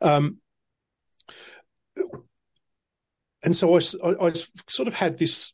[0.00, 0.38] Um,
[3.42, 4.32] and so I, I, I,
[4.68, 5.52] sort of had this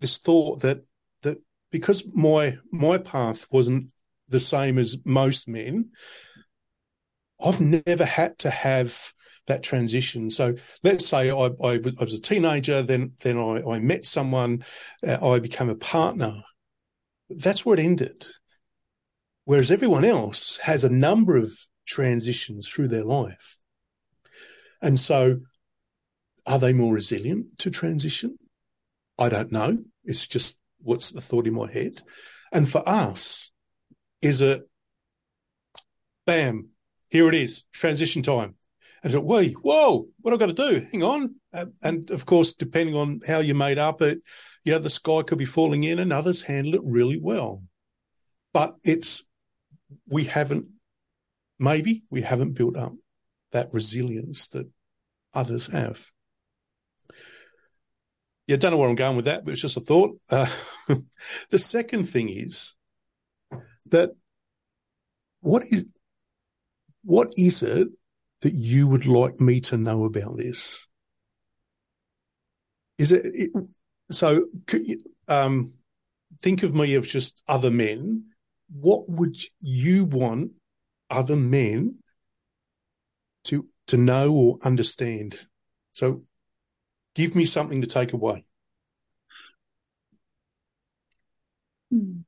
[0.00, 0.82] this thought that
[1.22, 1.38] that
[1.70, 3.90] because my my path wasn't
[4.28, 5.90] the same as most men,
[7.40, 9.12] I've never had to have
[9.48, 10.30] that transition.
[10.30, 14.64] So let's say I, I, I was a teenager, then then I, I met someone,
[15.06, 16.42] uh, I became a partner.
[17.28, 18.24] That's where it ended.
[19.44, 21.52] Whereas everyone else has a number of
[21.86, 23.56] transitions through their life.
[24.80, 25.40] And so
[26.46, 28.38] are they more resilient to transition?
[29.18, 29.78] I don't know.
[30.04, 32.02] It's just what's the thought in my head?
[32.52, 33.50] And for us,
[34.22, 34.62] is it,
[36.26, 36.68] bam,
[37.08, 38.54] here it is, transition time.
[39.02, 40.86] And so, we, whoa, what I've got to do?
[40.90, 41.34] Hang on.
[41.52, 44.20] Uh, and of course, depending on how you're made up, it,
[44.64, 47.62] you know, the sky could be falling in and others handle it really well.
[48.52, 49.24] But it's,
[50.08, 50.66] we haven't,
[51.58, 52.92] maybe we haven't built up
[53.52, 54.68] that resilience that
[55.32, 56.04] others have
[58.48, 60.18] yeah, don't know where I'm going with that, but it's just a thought.
[60.30, 60.48] Uh,
[61.50, 62.74] the second thing is
[63.90, 64.12] that
[65.40, 65.86] what is
[67.04, 67.88] what is it
[68.40, 70.86] that you would like me to know about this?
[72.98, 73.50] Is it, it
[74.10, 74.46] so?
[74.72, 75.72] You, um,
[76.42, 78.24] think of me as just other men.
[78.70, 80.52] What would you want
[81.10, 81.96] other men
[83.44, 85.46] to to know or understand?
[85.92, 86.22] So
[87.18, 88.44] Give me something to take away.
[91.90, 92.20] Hmm.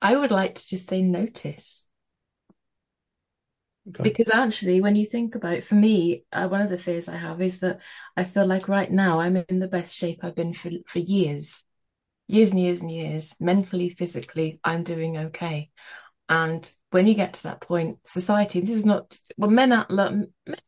[0.00, 1.86] I would like to just say notice.
[3.88, 4.02] Okay.
[4.02, 7.16] Because actually, when you think about it, for me, uh, one of the fears I
[7.16, 7.80] have is that
[8.16, 11.64] I feel like right now I'm in the best shape I've been for, for years,
[12.28, 13.34] years and years and years.
[13.40, 15.70] Mentally, physically, I'm doing okay.
[16.28, 19.86] And when you get to that point, society, this is not well, men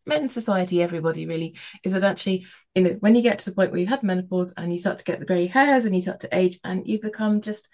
[0.07, 3.71] men society, everybody really is that actually, you know, when you get to the point
[3.71, 6.21] where you've had menopause and you start to get the grey hairs and you start
[6.21, 7.69] to age and you become just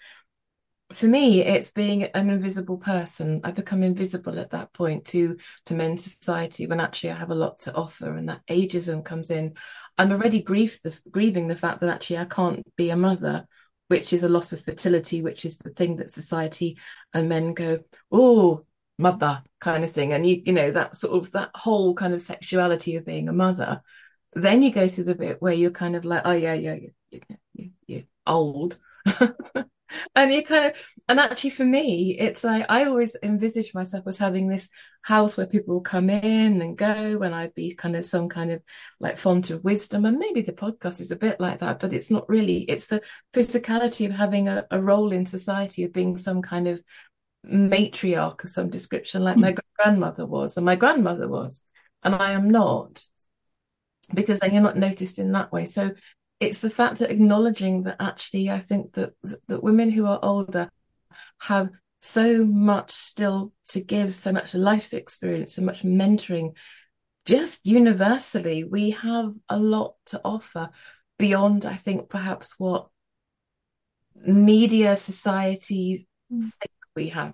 [0.93, 3.41] for me it's being an invisible person.
[3.43, 5.37] I become invisible at that point to
[5.67, 9.31] to men's society when actually i have a lot to offer and that ageism comes
[9.31, 9.53] in.
[9.97, 13.45] I'm already grief the, grieving the fact that actually i can't be a mother
[13.89, 16.77] which is a loss of fertility which is the thing that society
[17.13, 17.79] and men go
[18.11, 18.65] oh
[18.99, 20.13] mother kind of thing.
[20.13, 23.33] And you you know that sort of that whole kind of sexuality of being a
[23.33, 23.81] mother.
[24.33, 26.75] Then you go through the bit where you're kind of like oh yeah yeah
[27.09, 27.21] you,
[27.53, 28.77] you, you're old
[30.15, 30.73] and you kind of
[31.07, 34.69] and actually for me it's like i always envisage myself as having this
[35.01, 38.51] house where people will come in and go and i'd be kind of some kind
[38.51, 38.61] of
[38.99, 40.05] like font of wisdom.
[40.05, 43.01] And maybe the podcast is a bit like that but it's not really it's the
[43.33, 46.83] physicality of having a, a role in society of being some kind of
[47.45, 49.57] matriarch of some description like my hmm.
[49.77, 51.61] grandmother was and my grandmother was.
[52.01, 53.03] And i am not
[54.13, 55.65] because then you're not noticed in that way.
[55.65, 55.91] So
[56.39, 59.11] it's the fact that acknowledging that actually I think that
[59.47, 60.69] that women who are older
[61.39, 61.69] have
[62.01, 66.53] so much still to give, so much life experience, so much mentoring.
[67.25, 70.69] Just universally, we have a lot to offer
[71.17, 72.87] beyond, I think, perhaps what
[74.15, 76.41] media society mm.
[76.41, 77.33] think we have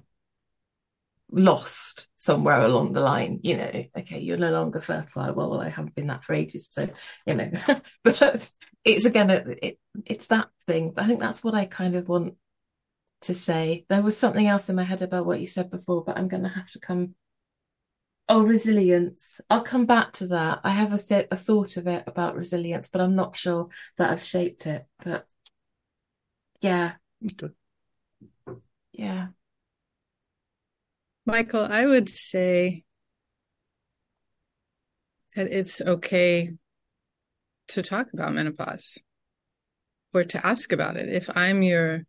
[1.31, 5.33] lost somewhere along the line you know okay you're no longer fertile.
[5.33, 6.87] Well, well i haven't been that for ages so
[7.25, 7.51] you know.
[8.03, 8.49] But
[8.83, 10.93] it's again it, it's that thing.
[10.97, 12.35] I think that's what i kind of want
[13.21, 13.85] to say.
[13.89, 16.43] There was something else in my head about what you said before but i'm going
[16.43, 17.15] to have to come.
[18.29, 19.39] Oh resilience.
[19.49, 20.61] I'll come back to that.
[20.63, 24.11] I have a, th- a thought of it about resilience but i'm not sure that
[24.11, 25.27] i've shaped it but
[26.61, 26.93] yeah.
[27.23, 27.53] Okay.
[28.93, 29.27] yeah
[31.25, 32.83] Michael, I would say
[35.35, 36.51] that it's okay
[37.69, 38.99] to talk about menopause
[40.13, 41.09] or to ask about it.
[41.09, 42.03] If I'm your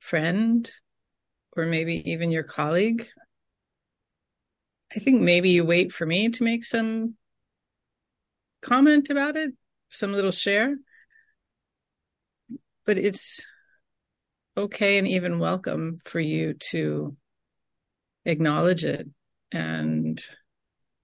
[0.00, 0.68] friend
[1.56, 3.06] or maybe even your colleague,
[4.94, 7.14] I think maybe you wait for me to make some
[8.62, 9.52] comment about it,
[9.90, 10.74] some little share.
[12.84, 13.46] But it's
[14.56, 17.16] okay and even welcome for you to
[18.26, 19.08] acknowledge it
[19.52, 20.20] and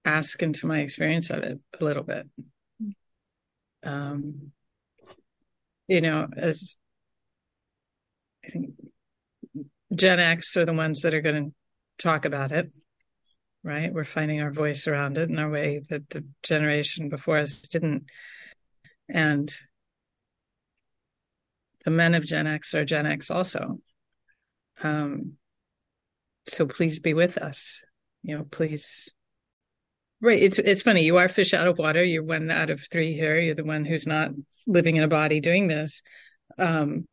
[0.05, 2.27] ask into my experience of it a little bit.
[3.83, 4.51] Um,
[5.87, 6.77] you know, as
[8.45, 8.75] I think
[9.93, 12.71] Gen X are the ones that are going to talk about it,
[13.63, 13.93] right?
[13.93, 18.05] We're finding our voice around it in a way that the generation before us didn't.
[19.09, 19.53] And
[21.85, 23.79] the men of Gen X are Gen X also.
[24.81, 25.33] Um,
[26.45, 27.83] so please be with us.
[28.23, 29.09] You know please.
[30.21, 33.13] Right it's it's funny you are fish out of water you're one out of three
[33.13, 34.31] here you're the one who's not
[34.65, 36.01] living in a body doing this.
[36.57, 37.07] Um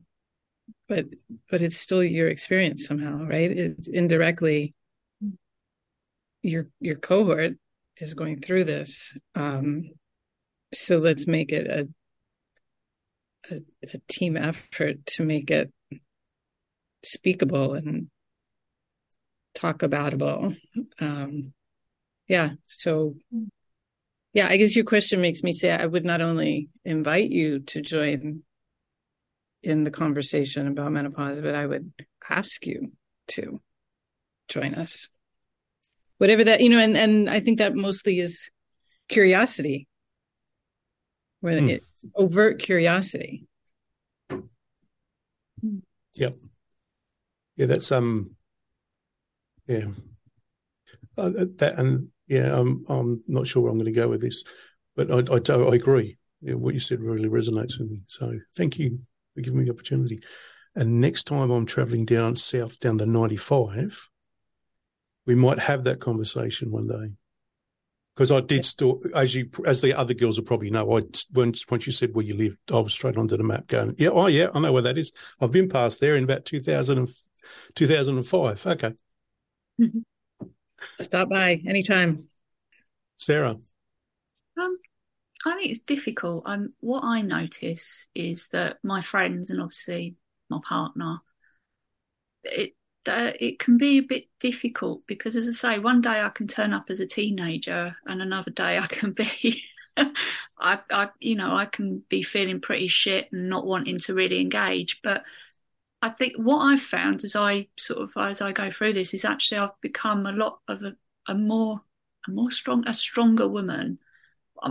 [0.89, 1.07] but
[1.51, 3.51] but it's still your experience somehow right?
[3.51, 4.75] It's indirectly
[6.43, 7.55] your your cohort
[7.97, 9.13] is going through this.
[9.35, 9.91] Um
[10.73, 11.89] so let's make it a
[13.51, 13.61] a,
[13.95, 15.73] a team effort to make it
[17.03, 18.09] speakable and
[19.55, 20.57] talk aboutable.
[20.99, 21.53] Um,
[22.29, 22.51] yeah.
[22.67, 23.17] So,
[24.33, 27.81] yeah, I guess your question makes me say I would not only invite you to
[27.81, 28.43] join
[29.63, 31.93] in the conversation about menopause, but I would
[32.29, 32.93] ask you
[33.29, 33.61] to
[34.49, 35.09] join us.
[36.19, 38.51] Whatever that, you know, and, and I think that mostly is
[39.09, 39.89] curiosity,
[41.41, 41.71] where mm.
[41.71, 41.83] it,
[42.15, 43.47] overt curiosity.
[46.15, 46.37] Yep.
[47.57, 48.37] Yeah, that's um
[49.71, 49.87] yeah.
[51.17, 54.21] Uh, uh, that and yeah, I'm I'm not sure where I'm going to go with
[54.21, 54.43] this,
[54.97, 56.19] but I I, do, I agree.
[56.41, 58.01] Yeah, what you said really resonates with me.
[58.07, 59.01] So thank you
[59.35, 60.23] for giving me the opportunity.
[60.75, 64.09] And next time I'm travelling down south down the 95,
[65.27, 67.15] we might have that conversation one day.
[68.17, 71.03] Because I did still, as you, as the other girls will probably know, I
[71.33, 74.09] once once you said where you lived, I was straight onto the map going, yeah,
[74.09, 75.13] oh yeah, I know where that is.
[75.41, 77.09] I've been past there in about 2000 and,
[77.75, 78.67] 2005.
[78.67, 78.95] Okay.
[81.01, 82.29] Stop by anytime.
[83.17, 83.57] Sarah.
[84.59, 84.79] Um,
[85.47, 86.45] I think it's difficult.
[86.47, 90.17] Um, what I notice is that my friends and obviously
[90.49, 91.19] my partner,
[92.45, 92.75] it
[93.07, 96.47] uh, it can be a bit difficult because, as I say, one day I can
[96.47, 99.63] turn up as a teenager, and another day I can be,
[99.97, 100.11] I,
[100.91, 105.01] I, you know, I can be feeling pretty shit and not wanting to really engage.
[105.03, 105.23] But
[106.03, 109.25] I think what I've found as I sort of as I go through this is
[109.25, 110.97] actually I've become a lot of a,
[111.29, 111.83] a more
[112.27, 113.99] a more strong a stronger woman.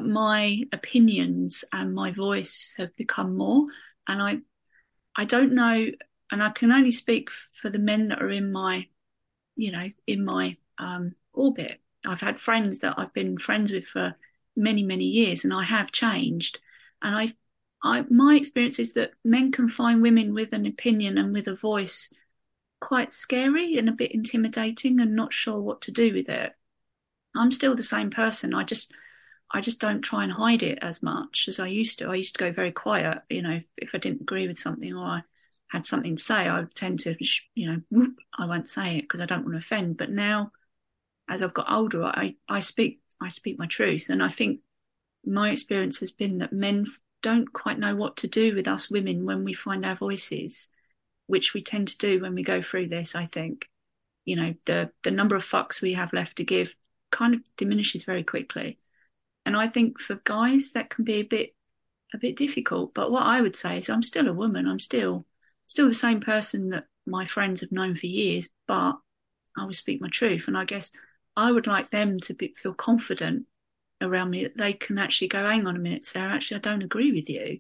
[0.02, 3.66] My opinions and my voice have become more,
[4.08, 4.40] and I
[5.16, 5.88] I don't know,
[6.32, 7.30] and I can only speak
[7.62, 8.88] for the men that are in my,
[9.56, 11.82] you know, in my um, orbit.
[12.06, 14.16] I've had friends that I've been friends with for
[14.56, 16.60] many many years, and I have changed,
[17.02, 17.34] and I
[17.84, 21.56] I, my experience is that men can find women with an opinion and with a
[21.56, 22.12] voice
[22.82, 26.54] quite scary and a bit intimidating and not sure what to do with it.
[27.36, 28.54] I'm still the same person.
[28.54, 28.94] I just
[29.52, 32.10] I just don't try and hide it as much as I used to.
[32.10, 35.04] I used to go very quiet, you know, if I didn't agree with something or
[35.04, 35.22] I
[35.70, 37.16] had something to say, I would tend to,
[37.56, 39.98] you know, whoop, I won't say it because I don't want to offend.
[39.98, 40.52] But now,
[41.28, 44.62] as I've got older, I, I speak I speak my truth, and I think
[45.26, 46.86] my experience has been that men
[47.22, 50.70] don't quite know what to do with us women when we find our voices,
[51.28, 53.16] which we tend to do when we go through this.
[53.16, 53.70] I think,
[54.26, 56.76] you know, the the number of fucks we have left to give
[57.12, 58.80] kind of diminishes very quickly,
[59.46, 61.56] and I think for guys that can be a bit
[62.14, 62.94] a bit difficult.
[62.94, 64.68] But what I would say is, I'm still a woman.
[64.68, 65.26] I'm still
[65.68, 68.98] still the same person that my friends have known for years, but
[69.58, 70.92] I will speak my truth, and I guess
[71.36, 73.46] I would like them to be, feel confident
[74.02, 76.84] around me that they can actually go, hang on a minute, Sarah, actually, I don't
[76.84, 77.60] agree with you.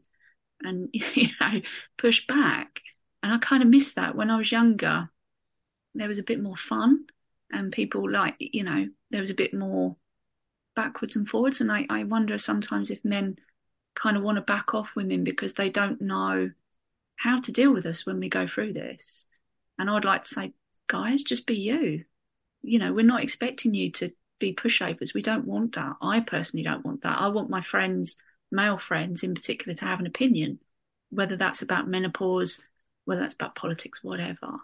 [0.61, 1.61] And, you know,
[1.97, 2.81] push back.
[3.21, 5.09] And I kind of missed that when I was younger.
[5.95, 7.05] There was a bit more fun
[7.51, 9.97] and people like, you know, there was a bit more
[10.75, 11.61] backwards and forwards.
[11.61, 13.37] And I, I wonder sometimes if men
[13.95, 16.51] kind of want to back off women because they don't know
[17.15, 19.27] how to deal with us when we go through this.
[19.77, 20.53] And I'd like to say,
[20.87, 22.05] guys, just be you.
[22.61, 25.13] You know, we're not expecting you to be pushovers.
[25.13, 25.95] We don't want that.
[26.01, 27.19] I personally don't want that.
[27.19, 28.17] I want my friends,
[28.51, 30.59] male friends in particular, to have an opinion,
[31.09, 32.61] whether that's about menopause,
[33.05, 34.57] whether that's about politics, whatever.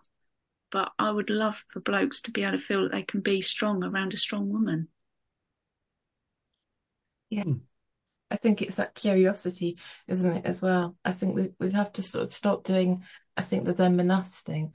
[0.72, 3.42] But I would love for blokes to be able to feel that they can be
[3.42, 4.88] strong around a strong woman.
[7.30, 7.44] Yeah.
[7.44, 7.54] Hmm.
[8.32, 10.96] I think it's that curiosity, isn't it, as well?
[11.06, 13.04] I think we we have to sort of stop doing,
[13.38, 14.74] I think, the them and us thing.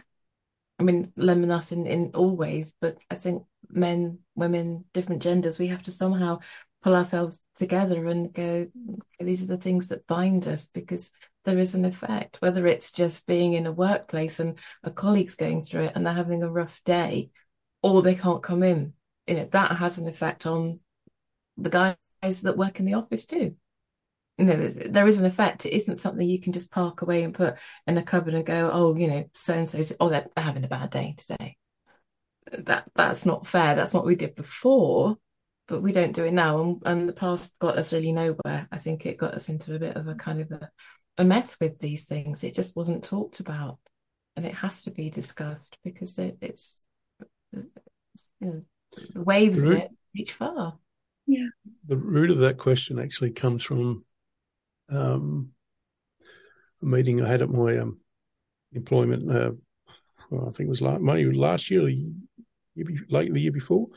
[0.79, 3.43] I mean, them and us in, in all ways, but I think
[3.73, 6.41] men, women, different genders, we have to somehow
[6.83, 8.67] pull ourselves together and go,
[9.19, 11.11] these are the things that bind us because
[11.45, 15.63] there is an effect, whether it's just being in a workplace and a colleague's going
[15.63, 17.31] through it and they're having a rough day
[17.83, 18.93] or they can't come in.
[19.27, 20.81] You know, that has an effect on
[21.57, 23.57] the guys that work in the office too.
[24.39, 25.67] You know, there is an effect.
[25.67, 27.57] It isn't something you can just park away and put
[27.87, 30.69] in a cupboard and go, oh, you know, so and so, oh, they're having a
[30.69, 31.59] bad day today
[32.53, 33.75] that that's not fair.
[33.75, 35.17] That's what we did before,
[35.69, 36.61] but we don't do it now.
[36.61, 38.69] And, and the past got us really nowhere.
[38.71, 40.71] I think it got us into a bit of a kind of a,
[41.19, 42.45] a mess with these things.
[42.45, 43.79] It just wasn't talked about,
[44.37, 46.83] and it has to be discussed because it, it's
[47.53, 47.67] you
[48.41, 48.61] know,
[49.15, 50.79] the waves of it reach far.
[51.27, 51.47] Yeah.
[51.87, 54.05] The root of that question actually comes from
[54.89, 55.51] um,
[56.83, 58.01] a meeting I had at my um,
[58.73, 59.31] employment.
[59.31, 59.53] Uh,
[60.31, 61.89] well, I think it was last, maybe last year,
[62.75, 63.89] year, late the year before.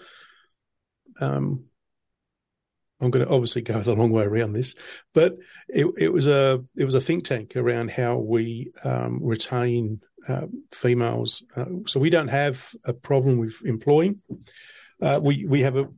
[1.19, 1.65] Um,
[3.03, 4.75] I'm going to obviously go the long way around this,
[5.13, 10.01] but it, it was a it was a think tank around how we um, retain
[10.27, 11.43] uh, females.
[11.55, 14.21] Uh, so we don't have a problem with employing.
[15.01, 15.89] Uh, we we have a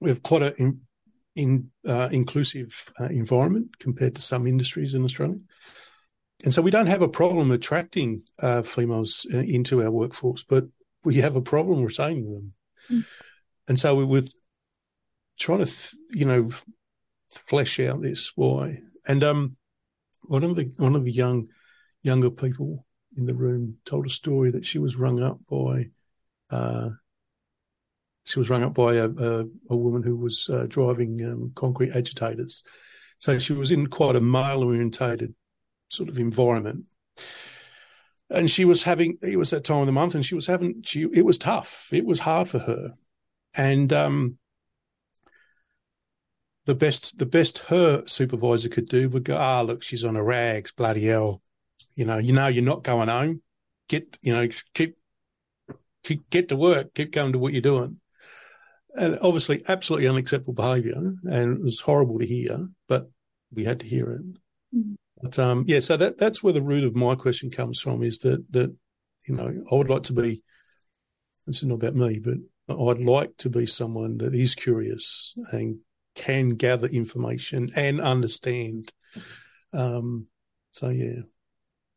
[0.00, 0.80] we have quite a in,
[1.36, 5.38] in uh, inclusive uh, environment compared to some industries in Australia,
[6.44, 10.64] and so we don't have a problem attracting uh, females into our workforce, but
[11.06, 12.52] we have a problem retaining them.
[12.90, 13.04] Mm.
[13.68, 14.22] And so we were
[15.38, 16.50] trying to, th- you know,
[17.30, 18.80] flesh out this why.
[19.06, 19.56] And um,
[20.22, 21.46] one of the one of the young
[22.02, 22.84] younger people
[23.16, 25.90] in the room told a story that she was rung up by.
[26.50, 26.90] Uh,
[28.24, 31.94] she was rung up by a, a, a woman who was uh, driving um, concrete
[31.94, 32.64] agitators.
[33.20, 35.32] So she was in quite a male orientated
[35.88, 36.84] sort of environment
[38.30, 40.82] and she was having it was that time of the month and she was having
[40.82, 41.88] she it was tough.
[41.92, 42.94] It was hard for her.
[43.54, 44.38] And um
[46.66, 50.24] the best the best her supervisor could do would go ah look she's on her
[50.24, 51.42] rags bloody hell.
[51.94, 53.42] You know you know you're not going home.
[53.88, 54.96] Get you know keep,
[56.02, 56.94] keep get to work.
[56.94, 58.00] Keep going to what you're doing.
[58.96, 63.10] And obviously absolutely unacceptable behavior and it was horrible to hear but
[63.52, 64.22] we had to hear it.
[64.74, 64.94] Mm-hmm.
[65.20, 68.18] But um, yeah, so that that's where the root of my question comes from is
[68.20, 68.74] that that
[69.26, 70.42] you know I would like to be.
[71.46, 72.38] This is not about me, but
[72.68, 75.78] I'd like to be someone that is curious and
[76.16, 78.92] can gather information and understand.
[79.72, 80.26] Um,
[80.72, 81.22] so yeah.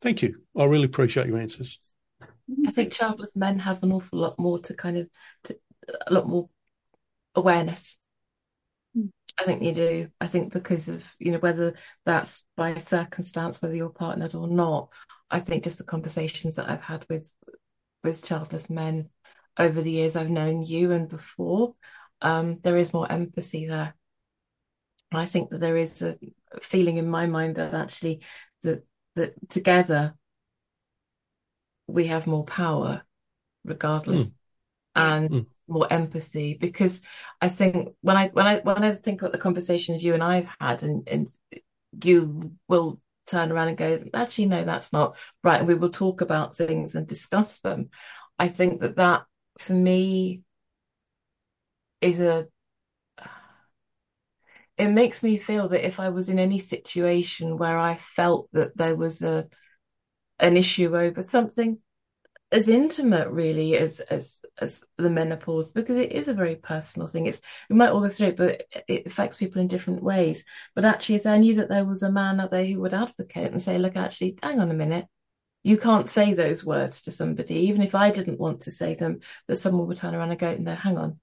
[0.01, 0.41] Thank you.
[0.57, 1.80] I really appreciate your answers.
[2.65, 5.09] I think childless men have an awful lot more to kind of
[5.43, 5.57] to,
[6.07, 6.49] a lot more
[7.36, 7.99] awareness.
[9.39, 10.07] I think you do.
[10.19, 11.75] I think because of you know whether
[12.05, 14.89] that's by circumstance, whether you're partnered or not.
[15.31, 17.31] I think just the conversations that I've had with
[18.03, 19.09] with childless men
[19.57, 21.75] over the years I've known you and before,
[22.21, 23.93] um, there is more empathy there.
[25.11, 26.17] I think that there is a
[26.61, 28.21] feeling in my mind that actually
[28.63, 28.85] that
[29.15, 30.13] that together
[31.87, 33.03] we have more power,
[33.63, 34.35] regardless, mm.
[34.95, 35.45] and mm.
[35.70, 36.55] More empathy.
[36.55, 37.01] Because
[37.41, 40.49] I think when I when I when I think about the conversations you and I've
[40.59, 41.30] had, and and
[42.03, 46.22] you will turn around and go, actually, no, that's not right, and we will talk
[46.22, 47.89] about things and discuss them.
[48.38, 49.26] I think that that
[49.59, 50.41] for me
[52.01, 52.47] is a
[54.78, 58.78] it makes me feel that if I was in any situation where I felt that
[58.78, 59.47] there was a
[60.39, 61.80] an issue over something
[62.52, 67.28] as intimate really as as as the menopause because it is a very personal thing
[67.28, 70.43] it's we might all go through it but it affects people in different ways
[70.76, 73.52] but actually if i knew that there was a man out there who would advocate
[73.52, 75.06] and say look actually hang on a minute
[75.64, 79.20] you can't say those words to somebody even if i didn't want to say them
[79.47, 81.20] that someone would turn around and go no hang on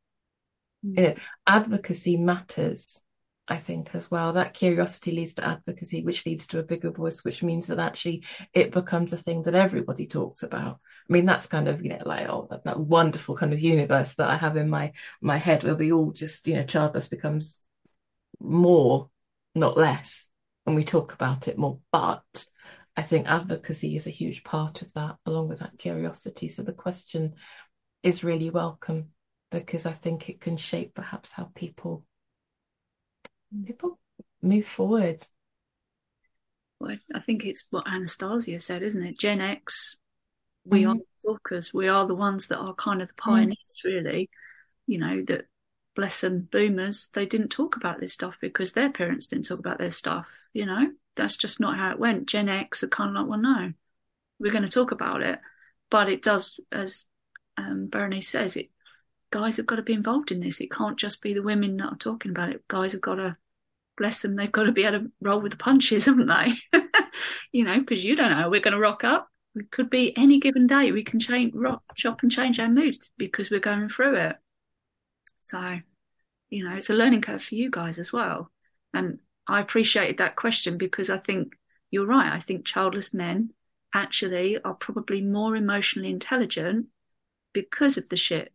[0.85, 0.97] mm.
[0.97, 1.15] you know
[1.47, 3.01] advocacy matters
[3.49, 4.33] I think as well.
[4.33, 8.25] That curiosity leads to advocacy, which leads to a bigger voice, which means that actually
[8.53, 10.81] it becomes a thing that everybody talks about.
[11.09, 14.15] I mean, that's kind of, you know, like oh, that, that wonderful kind of universe
[14.15, 17.63] that I have in my my head where we all just, you know, childless becomes
[18.41, 19.09] more,
[19.55, 20.29] not less,
[20.67, 21.79] and we talk about it more.
[21.93, 22.47] But
[22.97, 26.49] I think advocacy is a huge part of that, along with that curiosity.
[26.49, 27.35] So the question
[28.03, 29.11] is really welcome
[29.51, 32.05] because I think it can shape perhaps how people
[33.65, 33.99] people
[34.43, 35.23] move forward.
[36.81, 39.19] Well, I think it's what Anastasia said, isn't it?
[39.19, 39.99] Gen X,
[40.67, 40.95] we mm.
[40.95, 41.73] are talkers.
[41.73, 43.31] We are the ones that are kind of the mm-hmm.
[43.31, 43.85] pioneers, mm.
[43.85, 44.31] really.
[44.87, 45.47] You know, that
[45.97, 49.79] bless them, boomers, they didn't talk about this stuff because their parents didn't talk about
[49.79, 50.29] their stuff.
[50.53, 52.27] You know, that's just not how it went.
[52.27, 53.73] Gen X are kind of like, well, no,
[54.39, 55.41] we're going to talk about it.
[55.91, 57.07] But it does, as
[57.57, 58.71] um, Berenice says, it
[59.31, 60.61] guys have got to be involved in this.
[60.61, 62.69] It can't just be the women that are talking about it.
[62.69, 63.37] Guys have got to,
[63.97, 66.53] bless them, they've got to be able to roll with the punches, haven't they?
[67.53, 69.29] you know, because you don't know we're going to rock up.
[69.57, 70.93] It could be any given day.
[70.93, 74.37] We can change, rock, shop, and change our moods because we're going through it.
[75.41, 75.79] So,
[76.51, 78.51] you know, it's a learning curve for you guys as well.
[78.93, 81.55] And I appreciated that question because I think
[81.91, 82.31] you're right.
[82.31, 83.51] I think childless men
[83.95, 86.89] actually are probably more emotionally intelligent
[87.55, 88.53] because of the shit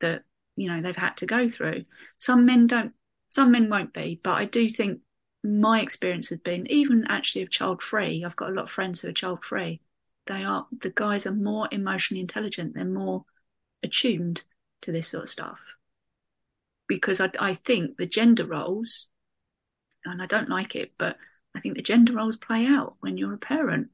[0.00, 0.24] that
[0.56, 1.84] you know they've had to go through.
[2.18, 2.92] Some men don't,
[3.28, 5.00] some men won't be, but I do think
[5.44, 8.24] my experience has been even actually of child free.
[8.24, 9.80] I've got a lot of friends who are child free.
[10.26, 12.74] They are the guys are more emotionally intelligent.
[12.74, 13.24] They're more
[13.82, 14.42] attuned
[14.82, 15.58] to this sort of stuff
[16.88, 19.08] because I, I think the gender roles,
[20.04, 21.16] and I don't like it, but
[21.56, 23.88] I think the gender roles play out when you're a parent.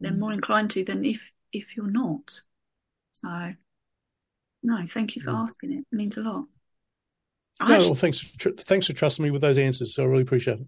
[0.00, 0.18] They're mm.
[0.18, 1.20] more inclined to than if
[1.52, 2.40] if you're not.
[3.12, 3.52] So
[4.62, 5.42] no, thank you for mm.
[5.42, 5.84] asking it.
[5.92, 6.44] It means a lot.
[7.60, 8.20] No, well, thanks.
[8.20, 9.98] For, thanks for trusting me with those answers.
[9.98, 10.66] I really appreciate it.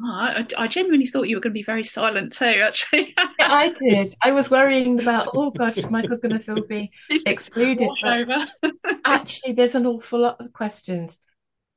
[0.00, 2.44] Oh, I, I, genuinely thought you were going to be very silent too.
[2.44, 4.16] Actually, yeah, I did.
[4.22, 6.90] I was worrying about, oh gosh, Michael's going to feel be
[7.26, 7.88] excluded.
[9.04, 11.20] actually, there's an awful lot of questions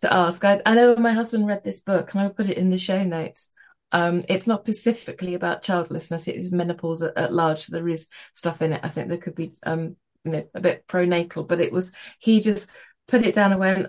[0.02, 0.44] to ask.
[0.44, 2.80] I, I know my husband read this book, and I will put it in the
[2.80, 3.50] show notes.
[3.92, 7.68] Um, it's not specifically about childlessness; it is menopause at, at large.
[7.68, 8.82] There is stuff in it.
[8.84, 9.96] I think there could be um,
[10.28, 12.70] you know, a bit pronatal, but it was, he just
[13.08, 13.88] put it down and went,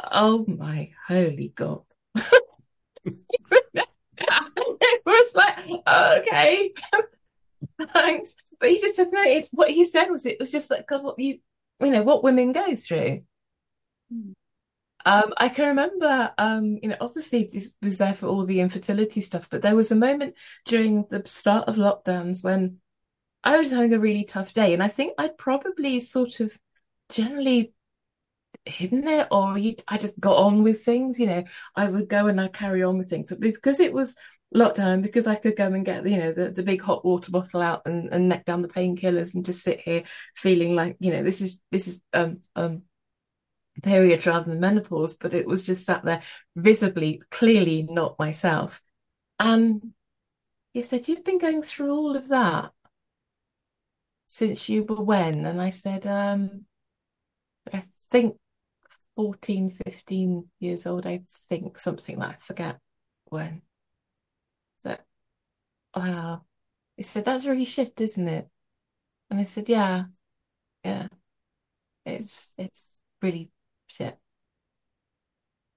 [0.00, 1.82] oh my holy God.
[3.06, 6.72] it was like, okay,
[7.92, 8.34] thanks.
[8.60, 11.38] But he just admitted what he said was it was just like, God, what you,
[11.80, 13.22] you know, what women go through.
[15.06, 19.20] Um, I can remember, um, you know, obviously this was there for all the infertility
[19.20, 22.78] stuff, but there was a moment during the start of lockdowns when
[23.42, 26.56] I was having a really tough day, and I think I'd probably sort of
[27.10, 27.73] generally
[28.66, 29.56] hidden it, or
[29.88, 31.18] I just got on with things.
[31.18, 31.44] You know,
[31.76, 34.16] I would go and I'd carry on with things But because it was
[34.54, 37.60] lockdown, because I could go and get you know the, the big hot water bottle
[37.62, 40.04] out and, and neck down the painkillers and just sit here
[40.36, 42.82] feeling like you know this is this is um um
[43.82, 46.22] period rather than menopause, but it was just sat there
[46.56, 48.80] visibly, clearly not myself.
[49.38, 49.92] And
[50.72, 52.72] he said, You've been going through all of that
[54.26, 55.46] since you were when?
[55.46, 56.66] And I said, um,
[57.72, 58.36] I think
[59.16, 62.78] 14, 15 years old, I think something like I forget
[63.26, 63.62] when.
[64.82, 64.96] So
[65.96, 66.44] wow.
[66.96, 68.48] He said, that's really shit, isn't it?
[69.30, 70.04] And I said, yeah,
[70.84, 71.08] yeah.
[72.06, 73.50] It's it's really
[73.86, 74.18] shit.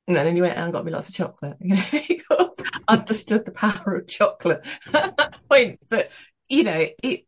[0.08, 1.58] And then he went out and got me lots of chocolate.
[2.88, 5.80] understood the power of chocolate at that point.
[5.90, 6.12] But
[6.50, 7.27] you know, it it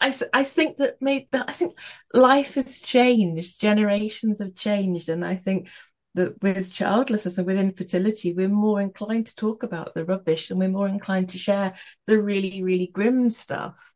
[0.00, 1.78] I th- I think that maybe I think
[2.14, 5.68] life has changed, generations have changed, and I think
[6.14, 10.58] that with childlessness and with infertility, we're more inclined to talk about the rubbish and
[10.58, 11.74] we're more inclined to share
[12.06, 13.92] the really, really grim stuff.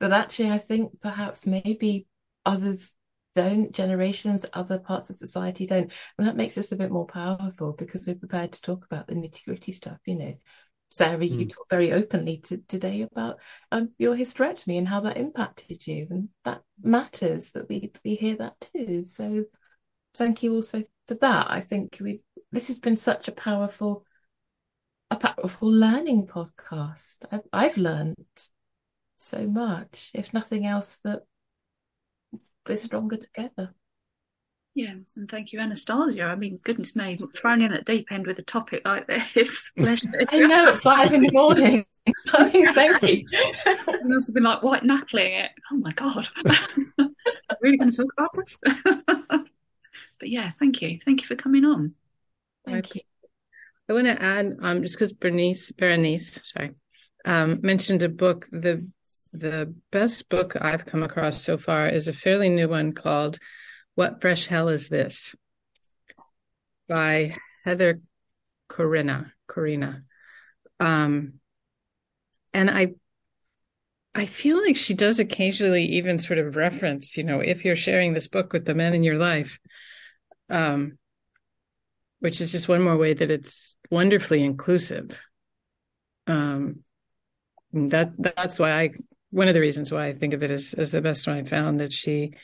[0.00, 2.06] But actually, I think perhaps maybe
[2.46, 2.92] others
[3.34, 5.92] don't, generations, other parts of society don't.
[6.16, 9.14] And that makes us a bit more powerful because we're prepared to talk about the
[9.14, 10.34] nitty gritty stuff, you know.
[10.90, 11.30] Sarah, mm.
[11.30, 11.50] you hmm.
[11.50, 13.38] talked very openly to, today about
[13.70, 18.36] um, your hysterectomy and how that impacted you, and that matters that we we hear
[18.36, 19.04] that too.
[19.06, 19.44] So,
[20.14, 21.50] thank you also for that.
[21.50, 24.04] I think we this has been such a powerful,
[25.10, 27.16] a powerful learning podcast.
[27.30, 28.16] I've, I've learned
[29.16, 31.22] so much, if nothing else, that
[32.66, 33.74] we're stronger together.
[34.74, 36.24] Yeah, and thank you, Anastasia.
[36.24, 39.72] I mean, goodness me, thrown in at deep end with a topic like this.
[39.78, 39.96] I
[40.36, 41.84] know, at five in the morning.
[42.32, 43.24] I mean, thank you.
[43.66, 45.50] I must have been like white knuckling it.
[45.72, 46.28] Oh my God.
[47.60, 48.58] really going to talk about this?
[50.20, 50.98] but yeah, thank you.
[51.04, 51.94] Thank you for coming on.
[52.64, 53.00] Thank you.
[53.88, 56.74] I want to add, um, just because Bernice, Berenice, sorry,
[57.24, 58.46] um, mentioned a book.
[58.52, 58.86] The
[59.32, 63.38] the best book I've come across so far is a fairly new one called
[63.98, 65.34] "What Fresh Hell Is This"
[66.88, 67.34] by
[67.64, 68.00] Heather
[68.68, 69.32] Corinna.
[69.48, 70.04] Corinna,
[70.78, 71.40] um,
[72.54, 72.94] and I
[74.14, 78.12] I feel like she does occasionally even sort of reference, you know, if you're sharing
[78.12, 79.58] this book with the men in your life,
[80.48, 80.96] um,
[82.20, 85.20] which is just one more way that it's wonderfully inclusive.
[86.28, 86.84] Um,
[87.72, 88.90] that that's why I
[89.30, 91.42] one of the reasons why I think of it as as the best one I
[91.42, 92.34] found that she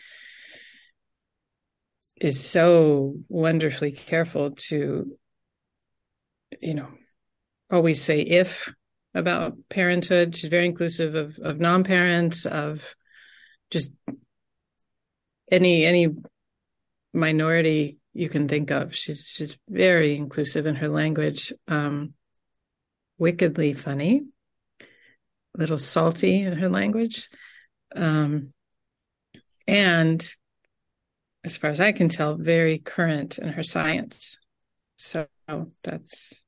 [2.24, 5.16] is so wonderfully careful to
[6.60, 6.88] you know
[7.70, 8.72] always say if
[9.14, 12.94] about parenthood she's very inclusive of of non-parents of
[13.70, 13.90] just
[15.50, 16.08] any any
[17.12, 18.94] minority you can think of.
[18.94, 22.14] She's she's very inclusive in her language, um,
[23.18, 24.22] wickedly funny,
[24.80, 24.84] a
[25.58, 27.28] little salty in her language,
[27.94, 28.52] um,
[29.66, 30.24] and
[31.44, 34.38] as far as I can tell, very current in her science.
[34.96, 35.26] So
[35.82, 36.42] that's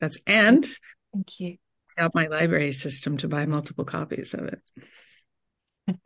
[0.00, 0.66] that's and
[1.12, 1.56] thank you.
[1.98, 4.60] Out my library system to buy multiple copies of it.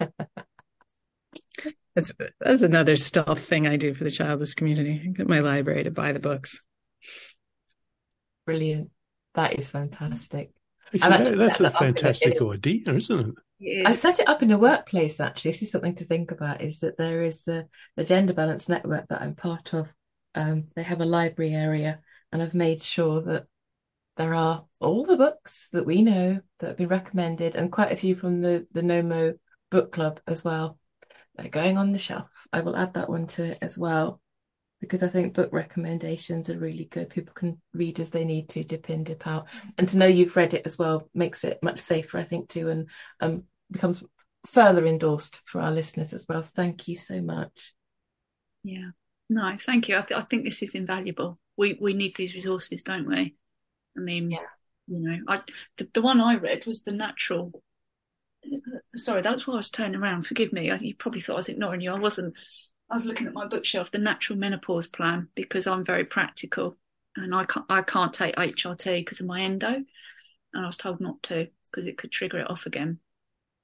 [1.97, 5.03] That's that's another stealth thing I do for the childless community.
[5.05, 6.61] I get my library to buy the books.
[8.47, 8.91] Brilliant.
[9.35, 10.53] That is fantastic.
[10.95, 13.35] Actually, that, that's a fantastic idea, isn't it?
[13.61, 15.53] I set it up in a workplace actually.
[15.53, 19.09] This is something to think about is that there is the, the gender balance network
[19.09, 19.93] that I'm part of.
[20.35, 22.01] Um, they have a library area
[22.33, 23.47] and I've made sure that
[24.17, 27.97] there are all the books that we know that have been recommended and quite a
[27.97, 29.39] few from the, the NOMO
[29.71, 30.79] book club as well
[31.37, 32.29] they're going on the shelf.
[32.53, 34.21] I will add that one to it as well
[34.81, 37.11] because I think book recommendations are really good.
[37.11, 39.47] People can read as they need to, dip in, dip out,
[39.79, 42.71] and to know you've read it as well makes it much safer, I think, too,
[42.71, 42.89] and
[43.21, 44.03] um, becomes
[44.47, 46.43] further endorsed for our listeners as well.
[46.43, 47.75] Thank you so much.
[48.63, 48.91] Yeah,
[49.29, 49.97] no, thank you.
[49.97, 51.39] I, th- I think this is invaluable.
[51.57, 53.35] We we need these resources, don't we?
[53.97, 54.39] I mean, yeah.
[54.87, 55.41] you know, I
[55.77, 57.53] the, the one I read was the natural
[58.97, 60.27] sorry, that's why I was turning around.
[60.27, 60.73] Forgive me.
[60.81, 61.93] You probably thought I was ignoring you.
[61.93, 62.35] I wasn't.
[62.91, 66.77] I was looking at my bookshelf, the natural menopause plan, because I'm very practical
[67.17, 69.69] and I can't, I can't take HRT because of my endo.
[70.53, 72.99] And I was told not to because it could trigger it off again.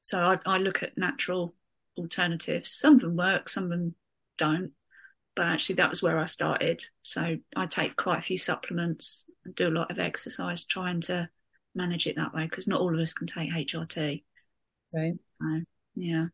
[0.03, 1.55] So I, I look at natural
[1.99, 2.73] alternatives.
[2.73, 3.95] Some of them work, some of them
[4.39, 4.71] don't.
[5.35, 6.85] But actually, that was where I started.
[7.03, 11.29] So I take quite a few supplements and do a lot of exercise trying to
[11.75, 14.23] manage it that way because not all of us can take HRT.
[14.95, 15.15] Right.
[15.43, 15.61] Uh,
[15.95, 16.27] yeah.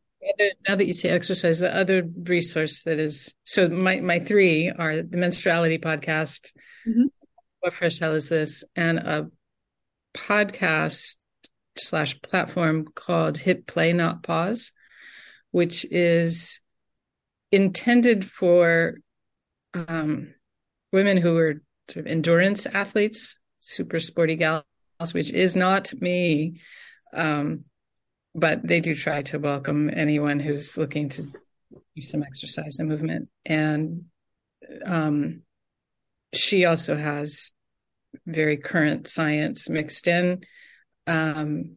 [0.69, 4.97] Now that you say exercise, the other resource that is so my my three are
[4.97, 6.53] the menstruality podcast.
[6.87, 7.07] Mm-hmm.
[7.61, 8.65] What fresh hell is this?
[8.77, 9.31] And a
[10.15, 11.17] podcast
[11.77, 14.73] slash platform called Hit Play Not Pause,
[15.51, 16.61] which is
[17.51, 18.97] intended for
[19.75, 20.35] um,
[20.93, 24.65] women who are sort of endurance athletes, super sporty gals,
[25.13, 26.61] which is not me.
[27.13, 27.65] Um,
[28.35, 33.29] but they do try to welcome anyone who's looking to do some exercise and movement.
[33.45, 34.05] And
[34.85, 35.43] um,
[36.35, 37.53] she also has
[38.27, 40.45] very current science mixed in,
[41.07, 41.77] um,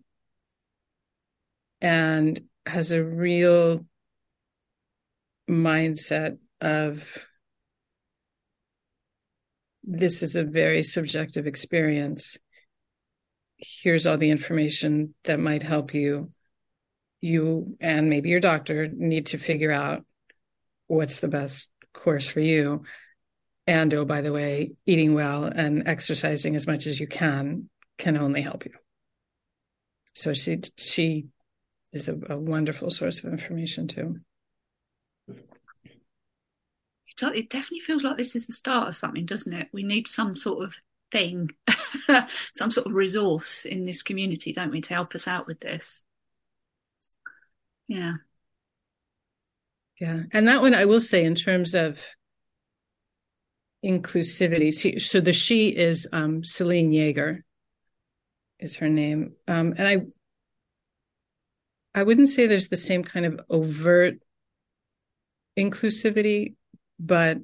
[1.82, 3.86] and has a real
[5.49, 7.27] mindset of
[9.84, 12.38] this is a very subjective experience.
[13.57, 16.32] Here's all the information that might help you.
[17.26, 20.06] You and maybe your doctor need to figure out
[20.85, 22.84] what's the best course for you.
[23.65, 28.15] And oh, by the way, eating well and exercising as much as you can can
[28.15, 28.73] only help you.
[30.14, 31.26] So she she
[31.91, 34.19] is a, a wonderful source of information too.
[37.22, 39.69] It definitely feels like this is the start of something, doesn't it?
[39.72, 40.76] We need some sort of
[41.11, 41.49] thing,
[42.53, 46.03] some sort of resource in this community, don't we, to help us out with this?
[47.87, 48.15] Yeah.
[49.99, 50.23] Yeah.
[50.33, 51.99] And that one, I will say, in terms of
[53.83, 57.39] inclusivity, so the she is um, Selene Yeager,
[58.59, 59.33] is her name.
[59.47, 59.97] Um, and I,
[61.93, 64.15] I wouldn't say there's the same kind of overt
[65.57, 66.55] inclusivity,
[66.99, 67.37] but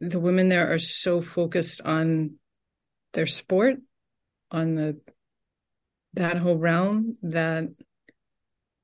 [0.00, 2.36] the women there are so focused on
[3.12, 3.76] their sport,
[4.50, 5.00] on the
[6.14, 7.68] that whole realm that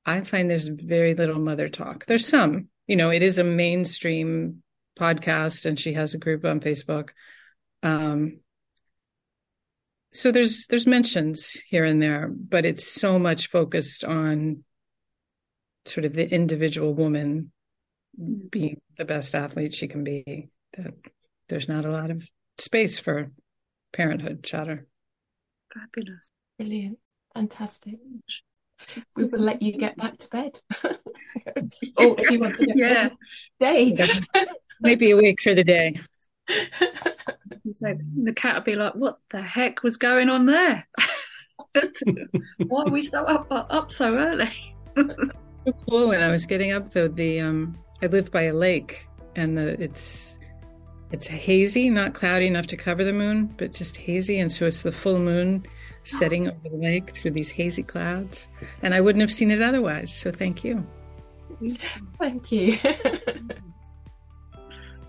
[0.07, 2.05] I find there's very little mother talk.
[2.05, 4.63] There's some, you know, it is a mainstream
[4.97, 7.09] podcast and she has a group on Facebook.
[7.83, 8.39] Um,
[10.13, 14.63] so there's there's mentions here and there, but it's so much focused on
[15.85, 17.51] sort of the individual woman
[18.49, 20.93] being the best athlete she can be that
[21.49, 22.27] there's not a lot of
[22.57, 23.29] space for
[23.91, 24.87] parenthood chatter.
[25.73, 26.31] Fabulous.
[26.57, 26.97] Brilliant.
[27.35, 27.95] Fantastic
[29.15, 30.59] we will let you get back to bed.
[31.97, 33.09] oh, if you want to get yeah.
[33.59, 33.95] day.
[34.79, 35.99] Maybe awake for the day.
[37.75, 37.93] So
[38.23, 40.87] the cat would be like, "What the heck was going on there?
[42.67, 44.51] Why are we so up up so early?"
[44.95, 46.09] so cool.
[46.09, 49.81] When I was getting up, though, the um, I live by a lake, and the
[49.81, 50.39] it's
[51.11, 54.83] it's hazy, not cloudy enough to cover the moon, but just hazy, and so it's
[54.83, 55.65] the full moon
[56.07, 58.47] setting over the lake through these hazy clouds.
[58.81, 60.13] And I wouldn't have seen it otherwise.
[60.13, 60.85] So thank you.
[62.19, 62.77] Thank you.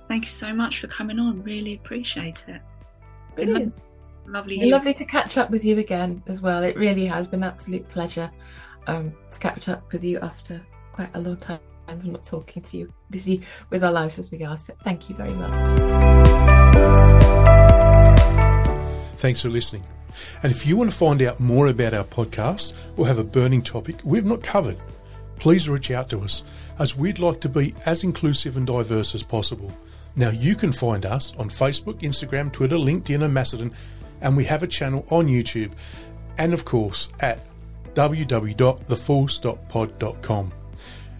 [0.09, 1.43] thank you so much for coming on.
[1.43, 2.63] Really appreciate it.
[3.29, 3.73] It's been
[4.27, 4.71] lovely.
[4.71, 6.63] Lovely to catch up with you again as well.
[6.63, 8.31] It really has been an absolute pleasure
[8.87, 10.61] um, to catch up with you after
[10.93, 12.93] quite a long time of not talking to you.
[13.11, 14.57] Busy with our lives as we are.
[14.57, 15.55] So thank you very much.
[19.19, 19.85] Thanks for listening.
[20.43, 23.63] And if you want to find out more about our podcast or have a burning
[23.63, 24.79] topic we've not covered,
[25.39, 26.45] please reach out to us
[26.79, 29.73] as we'd like to be as inclusive and diverse as possible.
[30.17, 33.73] Now, you can find us on Facebook, Instagram, Twitter, LinkedIn, and Mastodon,
[34.21, 35.71] and we have a channel on YouTube,
[36.39, 37.41] and of course at
[37.95, 40.53] www.thefullstoppod.com.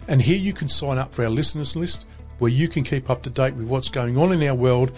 [0.07, 2.05] And here you can sign up for our listeners list
[2.39, 4.91] where you can keep up to date with what's going on in our world.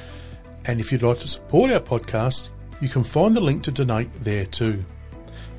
[0.66, 2.50] And if you'd like to support our podcast,
[2.82, 4.84] you can find the link to donate there too.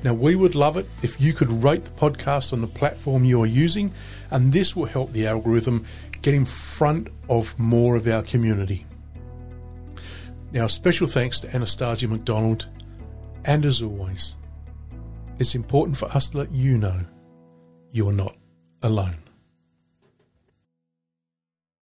[0.03, 3.41] Now, we would love it if you could rate the podcast on the platform you
[3.41, 3.93] are using,
[4.31, 5.85] and this will help the algorithm
[6.21, 8.85] get in front of more of our community.
[10.51, 12.67] Now, special thanks to Anastasia MacDonald,
[13.45, 14.35] and as always,
[15.39, 16.99] it's important for us to let you know
[17.91, 18.35] you're not
[18.81, 19.22] alone.